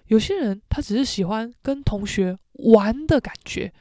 [0.07, 3.73] 有些人他只是喜欢跟同学玩的感觉。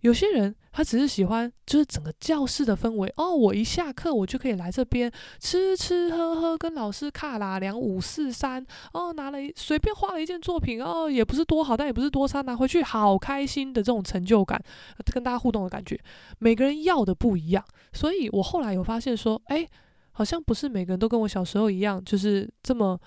[0.00, 3.34] 有些人他只是喜欢，就是整个教室的氛围哦。
[3.34, 5.10] 我一下课，我就可以来这边
[5.40, 8.62] 吃吃喝喝，跟老师卡啦两五四三
[8.92, 14.62] 哦，拿了随便画了一件作品哦，也不是多好，但也不是多差，拿回去好开心的这种成就感，
[15.10, 15.98] 跟大家互动的感觉。
[16.40, 17.64] 每个人要的不一样，
[17.94, 19.66] 所以我后来有发现说，哎，
[20.12, 23.00] 好像不是每个人都跟我小时候一样，就是这么。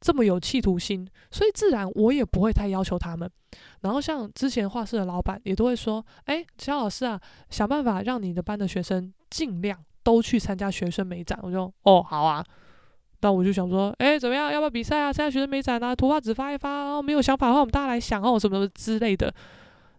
[0.00, 3.30] 这么有企图心，所以自然我也不会太要求他们。
[3.80, 7.20] 然后像之前画室的老板也都会说：“哎，肖老师啊，
[7.50, 12.44] 想办法让你的班的学生尽量都去参加学生美展。”我就哦，好啊。
[13.22, 14.52] 那我就想说：“哎，怎么样？
[14.52, 15.12] 要不要比赛啊？
[15.12, 15.96] 参加学生美展啊？
[15.96, 17.02] 图画纸发一发哦。
[17.02, 19.34] 没有想法的话，我们大家来想哦，什么什么之类的。”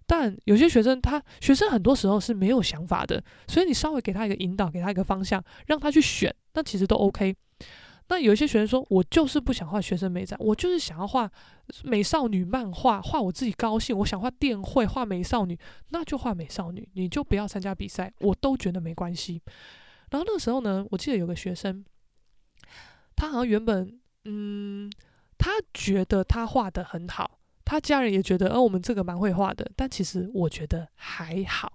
[0.09, 7.35] 但有些学生他学生很多时候是没有想法的，所以你稍微给他一个引导，给他一个方向，让他去选，那其实都 OK。
[8.09, 11.29] 那有一些学生说，我就是不想画学生美展，我就是想要画
[11.83, 13.97] 美少女漫画，画我自己高兴。
[13.97, 19.41] 我想画电绘，画美少女，那就画美少女，你就不要参加比赛，我都觉得没关系。
[20.09, 21.83] 然后那个时候呢，我记得有个学生，
[23.13, 24.89] 他好像原本，嗯，
[25.37, 31.73] 他觉得他画得很好，他家人也觉得，呃，我们这个蛮会画的，但其实我觉得还好。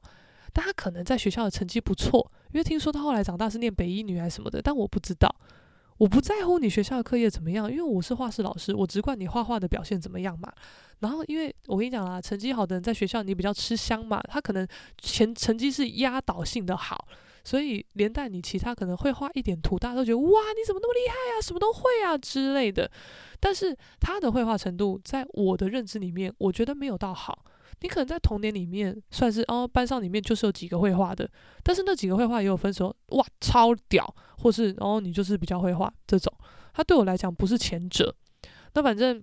[0.55, 5.29] 但他可能在学校的成绩不错，因为听说他后来长大是念北一女还是什么的，但我不知道。
[5.99, 10.53] 我不在乎你学校的课业怎么样，因为我是画室老师，我只管你画画的表现怎么样嘛。
[11.01, 14.67] 然后，因为我跟你讲啦，成绩好的人在学校你比较吃香嘛，他可能
[15.01, 17.07] 前成绩是压倒性的好，
[17.45, 22.91] 所以连带你其他可能会画一点图，大家都觉得哇，你怎么那么厉害啊，什么都会啊之类的。
[23.41, 27.45] 但是他的绘画程度在我的认知里面，我觉得没有到好，
[27.83, 31.29] 你可能在童年里面算是哦，班上里面就是有几个会画的，
[31.63, 36.33] 但是那几个会画也有分说哇超屌，或是哦你就是比较会画这种。
[36.73, 38.15] 他对我来讲不是前者，
[38.75, 39.23] 那反正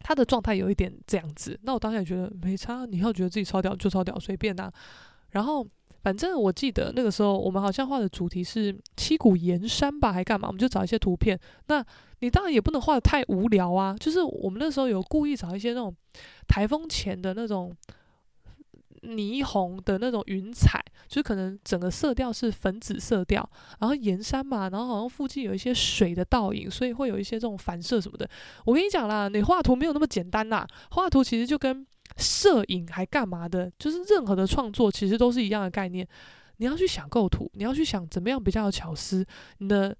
[0.00, 1.58] 他的状态有一点这样子。
[1.62, 4.70] 那我当下也觉得没差，你要觉得自己超屌就超屌，随便呐、
[5.30, 5.66] 然后。
[6.00, 10.46] 反正我记得那个时候，我们好像画的主题是七股盐山吧，还干嘛？
[10.46, 11.38] 我们就找一些图片。
[11.66, 11.84] 那
[12.20, 15.94] 你当然也不能画得太无聊啊，就是我们那时候有故意找一些那种
[16.46, 17.74] 台风前的那种
[19.02, 23.48] 霓虹的那种云彩，就是可能整个色调是粉紫色调，
[23.80, 28.28] 然后盐山嘛，然后好像附近有一些水的倒影，所以会有一些这种反射什么的。
[28.64, 31.86] 我跟你讲啦，你画图没有那么简单呐，画图其实就跟。
[32.16, 33.70] 摄影还干嘛的？
[33.78, 36.04] 就是任何的创作其实都是一样的概念。
[36.56, 39.24] 你要去想构图，你要去想怎么样比较有巧思。
[39.58, 39.96] 你的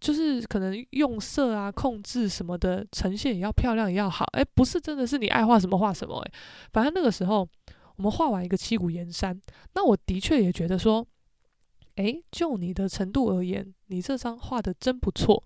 [0.00, 4.24] 就是可能用色啊、控制什么的呈现也要漂亮，也要好。
[4.32, 6.18] 诶，不是真的是你爱画什么画什么。
[6.20, 6.32] 诶，
[6.72, 7.46] 反正那个时候
[7.96, 9.38] 我们画完一个七股岩山，
[9.74, 11.06] 那我的确也觉得说，
[11.96, 15.44] 诶，就你的程度而言，你这张画的真不错。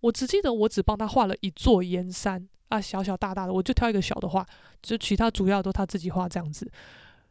[0.00, 2.48] 我只记得我只帮他画了一座岩山。
[2.68, 4.44] 啊，小小大大的，我就挑一个小的画，
[4.82, 6.68] 就其他主要都他自己画这样子。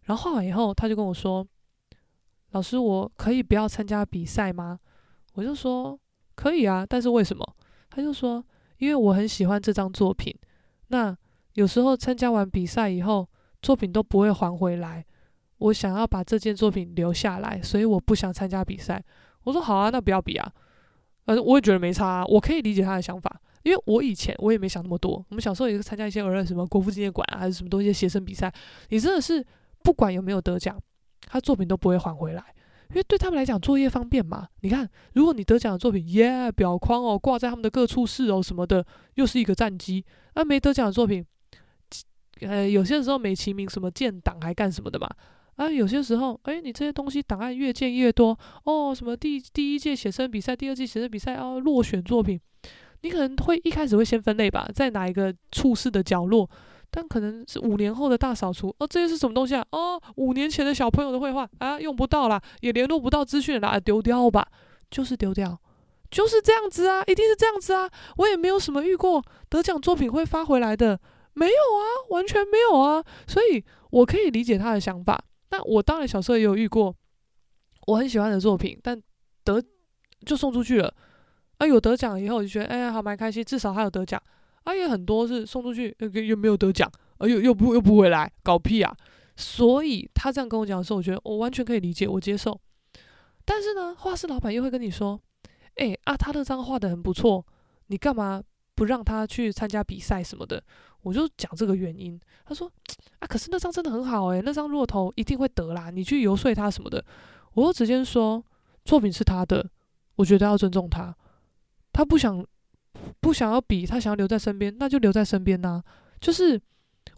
[0.04, 1.46] 然后画完以后，他就跟我说
[2.52, 4.80] ：“老师，我可以不要参加比赛吗？”
[5.36, 6.00] 我就说
[6.36, 7.46] ：“可以啊，但是为什么？”
[7.90, 8.44] 他就说
[8.78, 10.34] ：“因为我很喜欢这张作品。
[10.90, 11.16] 那
[11.54, 13.28] 有时候参加完比赛以后，
[13.62, 15.04] 作品都不会还回来。
[15.58, 19.04] 我想要把这件作品留下来，所以我不想参加比赛。”
[19.44, 20.52] 我说：“好啊，那不要比啊。”
[21.26, 23.42] 呃，我也觉得没差啊，我可以理解他的想法。
[23.64, 28.54] 因为我以前我也没想那么多，我们小时候也是参加一些儿什么国父纪念馆啊，还是什么东西的写生比赛。
[28.90, 29.44] 你真的是
[29.82, 30.80] 不管有没有得奖，
[31.26, 32.44] 他作品都不会还回来，
[32.90, 34.48] 因为对他们来讲作业方便嘛。
[34.62, 40.04] 你看，如果你得奖的作品，耶，表框哦，挂在他们的各处室哦什么的，又是一个战绩。
[40.36, 41.26] 那没得奖的作品，
[42.42, 45.10] 呃，有些时候美其名什么建档还干什么的嘛。
[45.56, 52.40] 啊，有些时候，哎，你这些东西档案越建越多哦，什么第第一届写生比赛，第二届写生比赛哦，落选作品。
[53.02, 56.50] 你可能会一开始会先分类吧，在哪一个处室的角落，
[56.98, 59.66] 但可能是五年后的大扫除哦，这些是什么东西啊？
[59.72, 64.48] 哦，五年前的小朋友的绘画啊，用不到啦，也联络不到资讯了，啊，丢掉吧，
[64.90, 65.60] 就是丢掉，
[66.10, 70.98] 就是这样子啊，一定是这样子啊，我也没有什么遇过得奖作品会发回来的，
[71.34, 75.22] 没有啊，完全没有啊，所以我可以理解他的想法。
[75.52, 76.96] 那我当然小时候也有遇过
[77.88, 78.98] 我很喜欢的作品，但
[79.44, 79.62] 得
[80.26, 80.94] 就送出去了。
[81.58, 84.22] 啊，有得奖以后我就觉得，哎呀，好蛮开心，至少还有得奖。
[84.66, 88.94] 啊，也很多是送出去又又没有得奖，啊，又又不又不回来，搞屁啊！
[89.38, 92.60] 所以他这样跟我讲的时候，我觉得我完全可以理解，我接受。
[93.46, 95.20] 但是呢，画室老板又会跟你说，
[95.76, 97.46] 哎啊，他那张画得很不错，
[97.88, 98.42] 你干嘛
[98.74, 100.64] 不让他去参加比赛什么的？
[101.02, 102.20] 我就讲这个原因。
[102.46, 102.72] 他说，
[103.20, 107.06] 啊，可是那张真的很好诶，那张骆驼一定会得啦，你去游说他什么的。
[107.54, 108.44] 我就直接说，
[108.84, 109.70] 作品是他的，
[110.16, 111.16] 我觉得要尊重他。
[111.94, 112.44] 他不想
[113.20, 115.82] 不想要比，他想要留在身边，那就留在身边呐、
[116.20, 116.60] 就是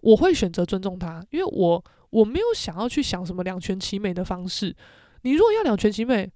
[0.01, 4.75] 我会选择尊重他，因为我我没有想要去想什么两全其美的方式。
[5.23, 6.31] 你如果要两全其美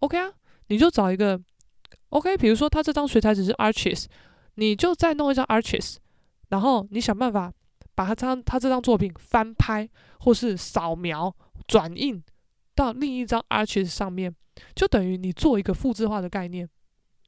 [0.00, 0.32] ，OK 啊，
[0.68, 1.40] 你就找一个
[2.08, 2.36] OK。
[2.36, 4.06] 比如说他这张水彩纸是 Arches，
[4.54, 5.96] 你就再弄一张 Arches，
[6.48, 7.52] 然后你想办法
[7.94, 9.88] 把他张他这张作品翻拍
[10.20, 11.34] 或是扫描
[11.66, 12.22] 转印
[12.74, 14.34] 到另一张 Arches 上面，
[14.74, 16.68] 就等于你做一个复制化的概念。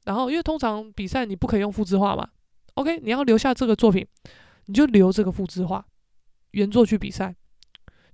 [0.05, 2.27] 然后，因为通常比赛你不可以用复制画嘛
[2.75, 4.07] ，OK，你要留下这个作品，
[4.65, 5.85] 你就留这个复制画，
[6.51, 7.35] 原作去比赛，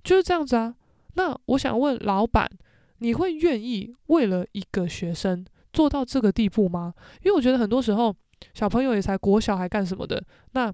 [0.02, 0.74] 就是这样子啊。
[1.14, 2.50] 那我想问老板，
[2.98, 6.92] 你会愿意为了一个学生做到这个地步吗？
[7.22, 8.14] 因为我觉得很多时候
[8.52, 10.22] 小朋友也才国小还干什么的，
[10.52, 10.72] 那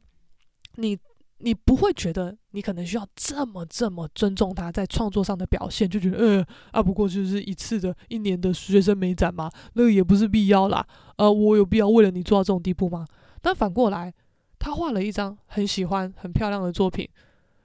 [0.76, 0.98] 你。
[1.40, 10.84] 你不会觉得你可能需要这么这么尊重他在创作上的表现，就觉得呃啊，不过就是一次的一年的学生美展嘛，那个也不是必要啦。
[11.16, 13.06] 呃，我有必要为了你做到这种地步吗？
[13.40, 14.12] 但反过来，
[14.58, 17.08] 他画了一张很喜欢、很漂亮的作品，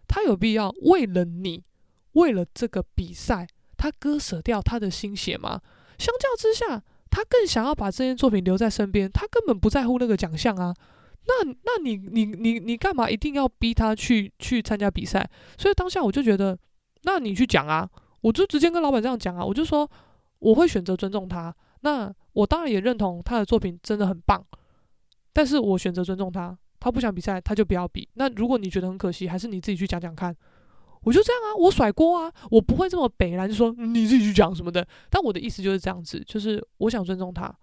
[0.08, 1.64] 他有必要为了你，
[2.12, 5.62] 为了这个比赛，他割舍掉他的心血吗？
[5.98, 10.76] 相较之下，他更想要把这件作品留在身边，他根本不在乎那个奖项啊。
[11.26, 15.30] 那那你你你你干嘛一定要逼他去去参加比赛？
[15.58, 16.58] 所以当下我就觉得，
[17.04, 17.90] 那你去讲啊，
[18.22, 19.90] 我就直接跟老板这样讲啊，我就说
[20.40, 21.54] 我会选择尊重他。
[21.82, 24.46] 那我当然也认同他的作品真的很棒，
[25.32, 28.08] 但是我选择尊重他，他不想比赛他就不要比。
[28.14, 30.36] 那如果你觉得很可惜，还是你自己去讲讲看。
[31.04, 34.88] 我就这样啊，我甩锅啊，我不会这么北然，说你自己去讲什么的。
[35.10, 37.54] 但我的意思就是这样子，就是我想尊重他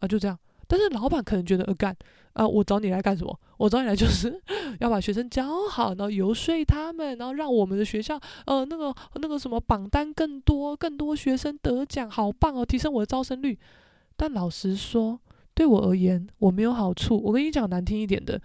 [0.00, 0.36] 啊，就这样。
[0.66, 1.96] 但是老板可能觉得，呃，干
[2.36, 3.40] 啊，我找你来干什么？
[3.56, 4.38] 我找你来就是
[4.80, 13.58] 要把学生教好，然后游说他们，然后让我们的学校，呃，那个那个什么榜单更多，更多学生得奖，好棒哦，提升我的招生率。
[14.18, 15.18] 但老实说，
[15.54, 17.18] 对我而言，我没有好处。
[17.18, 18.38] 我跟你讲难听一点的，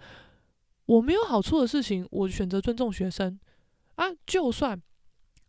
[0.86, 3.38] 我没有好处的事情，我选择尊重学生
[3.96, 4.06] 啊。
[4.26, 4.80] 就算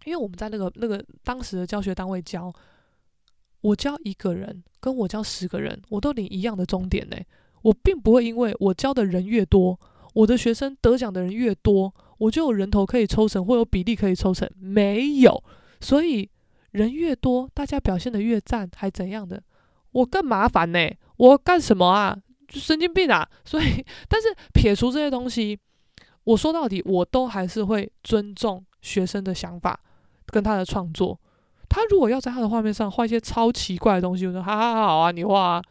[0.03, 2.53] 因为我们在那个那个当时的教学单位教，
[3.61, 7.15] 我教一个人，跟我教十个人，我都领一样的终点呢。
[7.63, 9.77] 我并不会因为我教的人越多，
[10.13, 14.49] 我的学生得奖的人越多，我就有人头可以抽成，或有比例可以抽成。
[14.59, 15.43] 没有，
[15.81, 16.29] 所以
[16.71, 19.41] 人越多，大家表现得越赞，还怎样的？
[19.91, 22.17] 我更麻烦呢，我干什么啊？
[22.49, 23.27] 神经病啊！
[23.45, 25.57] 所以，但是撇除这些东西，
[26.23, 29.79] 我说到底，我都还是会尊重学生的想法
[30.27, 31.19] 跟他的创作。
[31.69, 35.63] 他如果要在他的画面上画一些超奇怪的东西，我说好好好啊，你画啊，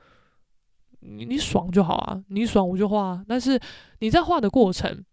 [1.02, 3.24] 你你爽就好啊，你爽我就画啊。
[3.28, 3.60] 但是
[3.98, 5.04] 你在画的过程，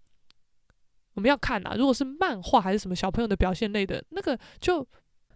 [1.16, 4.88] 我们要看啊，如果是漫画还是什么小朋友的表现类的，那个就。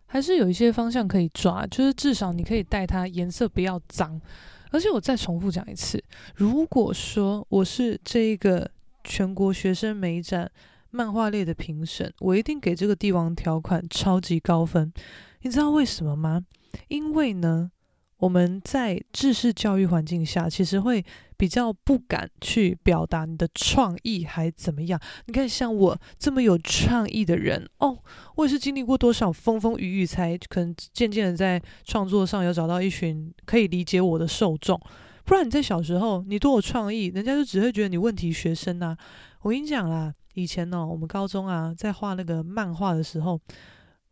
[0.05, 4.21] 还是有一些方向可以抓，就是至少你可以带它颜色不要脏。
[4.69, 6.03] 而且我再重复讲一次，
[6.35, 8.69] 如果说我是这一个
[9.03, 10.51] 全国学生美展
[10.91, 14.93] 漫画类的评审，我一定给这个帝王条款超级高分。
[15.41, 16.45] 你知道为什么吗？
[16.89, 17.71] 因为呢。
[18.17, 21.03] 我们在制式教育环境下，其实会
[21.35, 24.99] 比较不敢去表达你的创意还怎么样。
[25.25, 27.97] 你看，像我这么有创意的人哦，
[28.35, 34.79] 我也是经历过多少风风雨雨，才可能渐渐的在创作上有找到一群可以理解我的受众。
[35.25, 38.97] 不然你在小时候，你多有创意，人家就只会觉得你问题学生啊。
[39.41, 43.37] 我跟你讲啦，以前呢、我们高中啊，在画那个漫画的时候。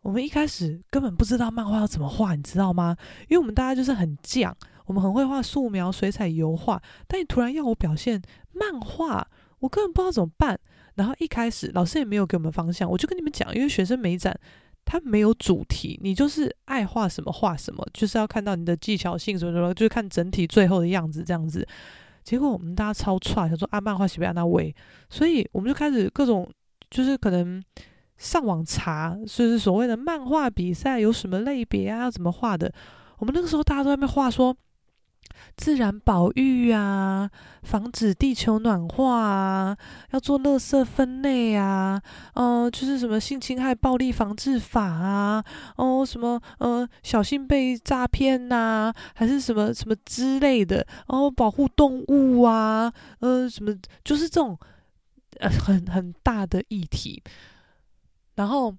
[0.02, 2.96] 我们一开始根本不知道漫画要怎么画，你知道吗？
[3.28, 4.52] 因为我们大家就是很犟，
[4.86, 6.82] 我们很会画素描、水彩、油画。
[7.08, 8.20] 但你突然要我表现
[8.52, 9.28] 漫画，
[9.60, 10.60] 我根本不知道怎么办。
[10.96, 14.36] 然后一开始老师也没有给我们方向，我就跟你们讲，因为学生美展
[14.84, 21.66] 它没有主题，你就是爱画什么画什么，就是要看到你的技巧性什么什么，就是看整体最后的样子这样子。
[22.24, 24.76] 结果我们大家超串，想说啊，漫画喜不喜欢那位，
[25.12, 26.50] 所以我们就开始各种，
[26.90, 27.62] 就是可能。
[28.22, 32.02] 上网查，就是所谓的漫画比赛有什么类别啊？
[32.02, 32.72] 要怎么画的？
[33.18, 34.56] 我们那个时候大家都在那边画说
[35.58, 37.28] 自然保育啊，
[37.64, 39.76] 防止地球暖化啊，
[40.12, 42.00] 要做垃圾分类啊，
[42.36, 45.44] 哦、就是什么性侵害暴力防治法啊，
[45.78, 54.56] 哦，什么呃，小心被诈骗呐，还是什么什么之类的，哦，保护动物啊，呃，什么就是这种
[55.40, 57.24] 呃很很大的议题。
[58.36, 58.76] 然后，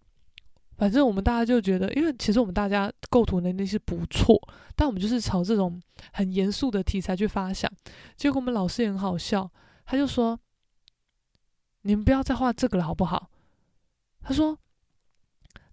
[0.79, 4.37] 反正我们大家就觉得，因为其实我们大家构图能力是不错，
[4.75, 5.81] 但我们就是朝这种
[6.15, 7.71] 很严肃的题材去发想。
[8.17, 9.49] 结果我们老师也很好笑，
[9.85, 10.41] 他就说
[11.83, 13.31] ：“你们不要再画这个了，好不好？”
[14.25, 14.59] 他说：“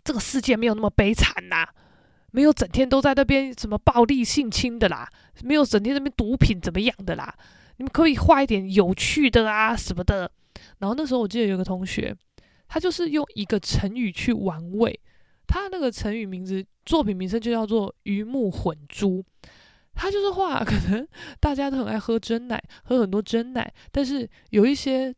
[0.04, 1.70] 这个世界没有那么悲惨呐，
[2.32, 5.10] 没有整天都在那边什么暴力性侵的啦，
[5.42, 7.34] 没有整天那边毒品怎么样的啦，
[7.78, 10.30] 你们可以画一点有趣的啊什么的。”
[10.80, 12.16] 然后那时候我记得有个同学。
[12.70, 14.98] 他就是用一个成语去玩味，
[15.48, 19.26] 他那个成语名字、作品名称就叫做“鱼目混珠”。
[19.96, 21.06] 他就是画，可能
[21.42, 25.14] 大家都很爱喝真奶，喝很多真奶，但是有一些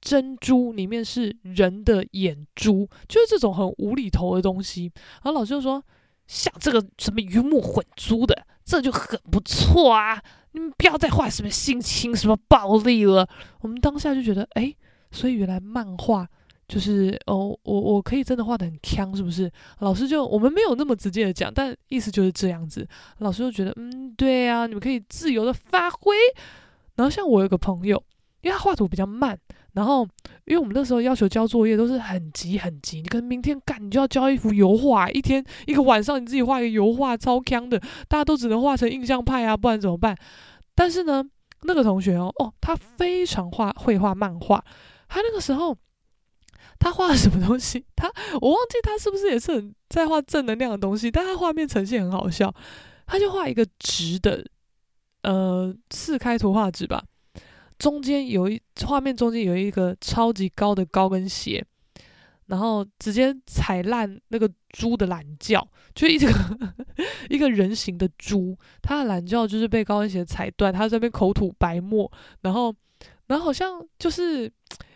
[0.00, 4.90] 珍珠里面是人的眼珠，就是这种很无厘头的东西。
[5.22, 5.80] 然后老师就说
[6.26, 10.20] ：“像这个什么鱼目混珠的，这就很不错啊！
[10.52, 13.28] 你们不要再画什么性侵、什么暴力了。”
[13.60, 14.74] 我们当下就觉得，哎，
[15.12, 16.26] 所以原来漫画。
[16.66, 19.50] 就是哦，我我可以真的画得很锵，是不是？
[19.80, 22.86] 老师就我们没有那么直接的讲，但意思就是这样子。
[23.18, 26.14] 老师就觉得，嗯，对啊，你们可以自由的发挥。
[26.96, 28.02] 然后像我有个朋友，
[28.40, 29.38] 因为他画图比较慢，
[29.72, 30.08] 然后
[30.46, 37.78] 因为我们那时候要求交作业都是很急很急，你可能明天赶你就要交一幅油画，一天一个晚上你自己画一个油画超锵的，
[38.08, 40.16] 大家都只能画成印象派啊，不然怎么办？
[40.74, 41.22] 但是呢，
[41.64, 44.64] 那个同学哦哦，他非常画会画漫画，
[45.08, 45.76] 他那个时候。
[46.78, 47.84] 他画了什么东西？
[47.96, 48.10] 他
[48.40, 52.54] 我忘记他是不是也是很在画正能量的东西，但他画面呈现很好笑。
[53.06, 54.44] 他就画一个直的，
[55.22, 57.04] 呃，四开图画纸吧，
[57.78, 61.64] 中间有一画面中间有一个超级高的高跟鞋，
[62.46, 66.28] 然后直接踩烂那个猪的懒觉，就一个
[67.28, 72.10] 一个人形的猪，他的懒觉就是被高跟鞋踩断，他在那边口吐白沫，
[72.40, 72.74] 然后
[73.26, 74.50] 然后好像就是。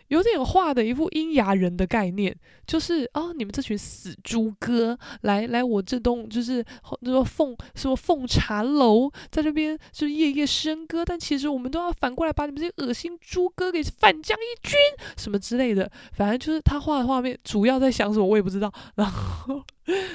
[0.09, 2.35] 有点画的一副阴阳人的概念，
[2.67, 6.63] 就是啊，你们这群死猪哥，来来我这栋就是
[7.01, 14.77] 那个凤什么凤茶楼，在这边就夜夜笙歌，但其实我们都要反过来把你们这些恶心猪哥给反将一军，
[15.17, 15.89] 什么之类的。
[16.13, 18.71] 反正就是他画的画面，主要在想什么我也不知道。
[18.95, 19.63] 然后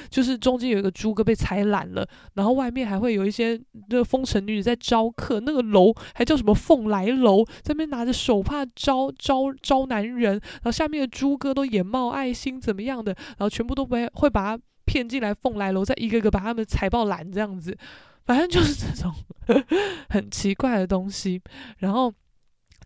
[0.09, 17.77] 就是中间有一个猪哥被踩烂了，然后外面还会有一些那个风尘女子在招客，那个楼还叫什么凤来楼，在那边拿着手帕招招招男人，然后下面的猪哥都眼冒爱心怎么样的，然后全部都被会把他骗进来凤来楼，再一个个把他们踩爆烂这样子，
[18.25, 19.13] 反正就是这种
[20.09, 21.41] 很奇怪的东西。
[21.79, 22.13] 然后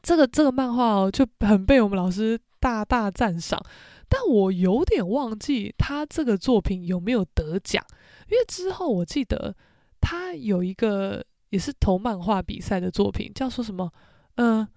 [0.01, 3.61] 这个这个漫画哦，就很被我们老师大大赞赏。
[4.09, 7.85] 但我有点忘记他这个作品有没有得奖，
[8.29, 9.55] 因为之后我记得
[10.01, 13.91] 他有一个也是投漫画比赛的作品，叫说什么，
[14.35, 14.67] 嗯、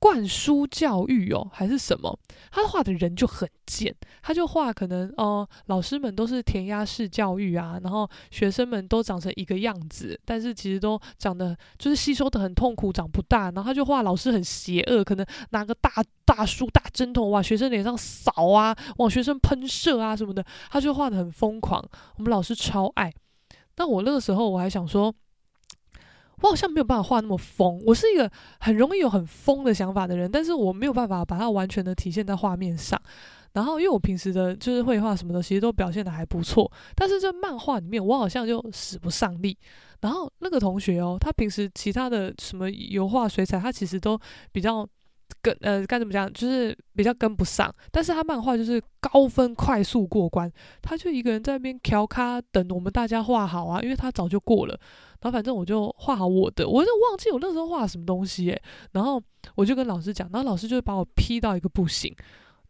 [0.00, 2.18] 灌输教育哦，还是什么？
[2.50, 13.50] 他画的人就很贱，他就画可能哦、老师们都是填鸭式教育啊，然后学生们都长成一个样子，但是其实都长得就是吸收的很痛苦，长不大。
[13.50, 15.92] 然后他就画老师很邪恶，可能拿个大
[16.24, 21.78] 大树大针头往学生脸上扫啊，往学生喷射啊什么的，他就画的很疯狂。
[22.16, 23.12] 我们老师超爱。
[23.76, 25.14] 那我那个时候我还想说。
[26.40, 28.30] 我好像没有办法画那么疯，我是一个
[28.60, 33.00] 很容易有很疯的想法的人，但是我没有办法把它完全的体现在画面上。
[33.52, 39.58] 然后，因为我平时的就是绘画什么的，其实都表现的还不错，但是这漫画里面我好像就使不上力。
[40.00, 44.18] 然后那个同学哦，他平时其他的什么油画、水彩，他其实都
[44.52, 44.88] 比较。
[45.42, 50.50] 跟呃该怎么讲，就是比较跟不上，但是他漫画就是高分快速过关，
[50.82, 54.78] 他就一个人在那边调咖等我们大家画好啊，因为他早就过了，
[55.20, 58.62] 然后反正我就画好我的，我就忘记我那时候画什么东西诶，
[58.92, 59.22] 然后
[59.54, 62.14] 我就跟老师讲，然后老师就把我批到一个不行，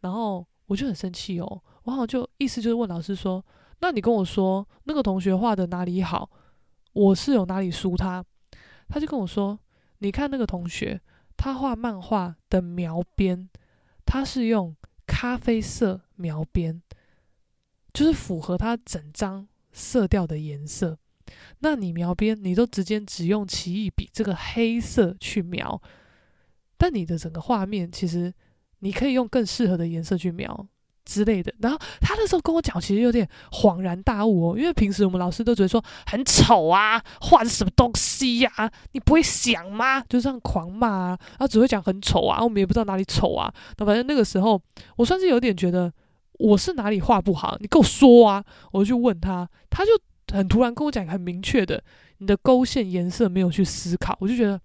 [0.01, 3.43] 然后我就很生气哦，我好像就意思就是问老师说，
[3.79, 6.29] 那你跟我说那个同学画的哪里好，
[6.93, 8.23] 我是有哪里输他，
[8.87, 9.57] 他就跟我说，
[9.99, 11.01] 你看那个同学。
[11.43, 13.49] 他画漫画的描边，
[14.05, 14.75] 他是用
[15.07, 16.83] 咖啡色描边，
[17.91, 20.99] 就是符合他整张色调的颜色。
[21.61, 25.81] 那你描边，你都直接只用奇异笔这个黑色去描，
[26.77, 28.31] 但你的整个画面其实
[28.77, 30.67] 你可以用更适合的颜色去描。
[31.03, 38.51] 之类的，然后他那时候跟我讲，其实有点恍然大悟哦，因为平时我们老师都觉得说很丑啊，画的什么东西呀、
[38.91, 40.01] 你不会想吗？
[40.09, 43.51] 就这样狂骂啊，然后只会讲很丑啊，我们也不知道哪里丑啊。
[43.77, 44.61] 那反正那个时候，
[44.95, 45.91] 我算是有点觉得
[46.33, 49.91] 我是哪里画不好，你跟我说啊，我就去问他，他就
[50.33, 51.83] 很突然跟我讲很明确的，
[52.19, 54.61] 你的勾线颜色没有去思考，我就觉得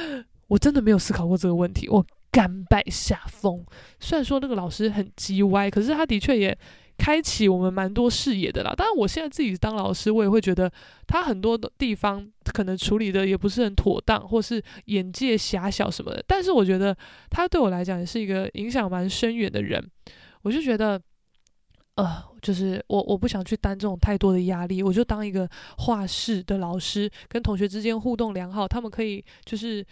[0.48, 2.04] 我真的没有思考过这个问题，我。
[2.30, 3.64] 甘拜下风，
[3.98, 6.56] 虽然说那个老师很叽歪，可是他的确也
[6.96, 8.72] 开启我们蛮多视野的啦。
[8.76, 10.70] 当然，我现在自己当老师，我也会觉得
[11.06, 16.22] 他很多的地方可能处理的也不是很妥当，或是眼界狭小什么的。
[16.28, 16.96] 但是我觉得
[17.30, 19.84] 他对我来讲也是一个影响蛮深远的人。
[20.42, 21.00] 我就觉得，
[21.96, 25.48] 呃，就是我我不想去担这种太多的压力，我就当一个
[25.78, 29.84] 画室的老师，跟同学之间互动良好，他们可以就是。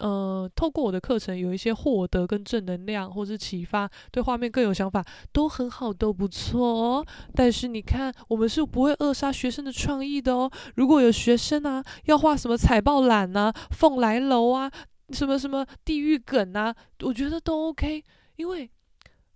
[0.00, 7.06] 呃，透过我的课程有一些获得跟正能量，或是启发，对画面更有想法，都很好，都不错哦。
[7.34, 10.50] 但是你看，我们是不会扼杀学生的创意的哦。
[10.76, 14.70] 如果有学生啊要画什么踩爆懒啊、凤来楼啊、
[15.10, 18.02] 什么什么地狱梗啊，我觉得都 OK。
[18.36, 18.70] 因为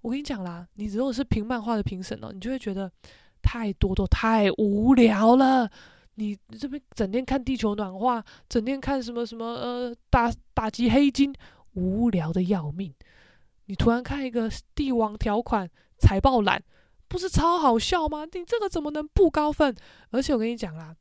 [0.01, 2.91] 我跟你讲啦，你如果是评漫画的评审哦，你就会觉得
[3.43, 5.71] 太多都太无聊了。
[6.17, 11.35] 你这边整天看地球暖化，整天看什么什么呃打打击黑金，
[11.73, 12.95] 无聊的要命。
[13.67, 15.69] 你突然看一个帝王条款
[15.99, 16.63] 踩爆蓝，
[17.09, 18.25] 不是超好笑吗？
[18.25, 19.75] 你这个怎么能不高分？
[20.11, 20.95] 而且我跟你讲啦，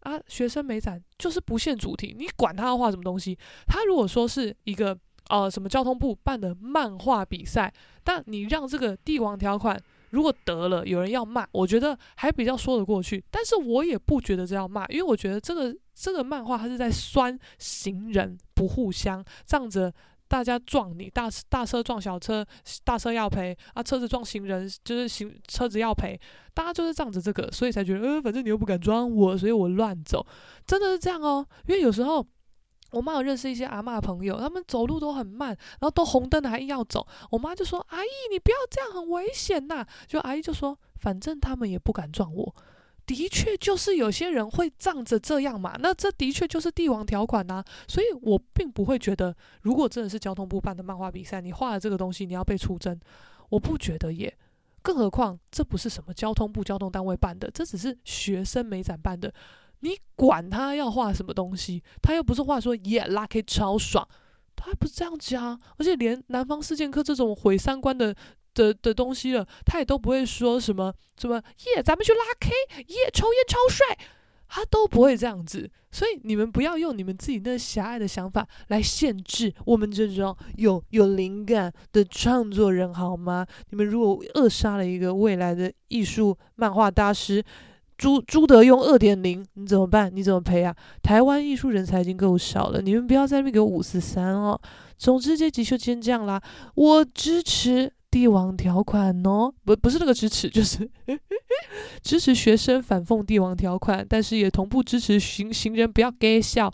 [0.00, 3.38] 啊，学生美展就是不限主题，你管他要画什么东西。
[3.66, 4.98] 他如果说是一个
[5.28, 7.72] 呃什么交通部办的漫画比赛，
[8.02, 9.80] 但你让这个帝王条款。
[10.10, 13.22] 如果得了，有人要骂，我觉得还比较说得过去。
[13.30, 19.92] 但是我也不觉得这要骂，因为我觉得这个这个漫画它是在酸行人不互相，仗着
[20.28, 22.46] 大家撞你，大大车撞小车，
[22.84, 26.18] 大车要赔啊，车子撞行人就是行车子要赔，
[26.54, 30.26] 大家就是仗着这个，所以才觉得，呃，反正你又不敢撞我，所以我乱走，
[30.66, 31.46] 真的是这样哦。
[31.66, 32.26] 因为有时候。
[32.96, 37.06] 我妈有认识一些阿嬷朋友，他们走路都很慢，然后都红灯了还硬要走。
[37.30, 42.54] 我妈就说：“阿姨，你不要这样，很危险呐。”就阿姨就说：“反正他们也不敢撞我，
[43.04, 52.98] 的确就是有些人会仗着这样嘛，那这的确就是帝王条款呐、所以我并不会觉得，如果真的是交通部办的漫画比赛，你画了这个东西，你要被出征，
[53.50, 54.36] 我不觉得耶。
[54.82, 59.32] 更何况这不是什么交通部交通单位办的，这只是学生美展办的，
[59.80, 64.06] 你管他要画什么东西，他又不是画说耶拉 K 超爽，
[64.54, 68.14] 他不是这样讲，而且连南方四剑客这种毁三观的。
[68.56, 70.90] 的的东西了，他也都不会说什么
[71.20, 71.36] 什么
[71.66, 72.50] 耶，咱们去拉 K，
[72.86, 73.98] 耶，抽烟超帅，
[74.48, 75.70] 他都不会这样子。
[75.90, 83.46] 所以你们不要用你们自己那狭隘的想法来限制我们这种有有灵感的创作人，好吗？
[83.68, 87.44] 你们如果扼杀了一个未来的艺术漫画大师
[87.96, 90.10] 朱朱德庸二点零，你怎么办？
[90.14, 90.74] 你怎么赔啊？
[91.02, 94.60] 台湾艺术人才已经够少了，你们不要在那边给我五四三哦。
[94.96, 96.40] 总之这集就先这样啦，
[96.74, 97.92] 我支持。
[98.08, 100.88] 帝王条款哦，不不是那个支持，就是
[102.00, 106.72] 支持学生反讽帝王条款，但是也同步支持行行人不要给笑，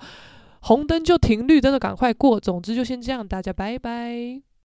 [0.60, 2.38] 红灯就停，绿灯的赶快过。
[2.38, 4.51] 总之就先这样，大家拜拜。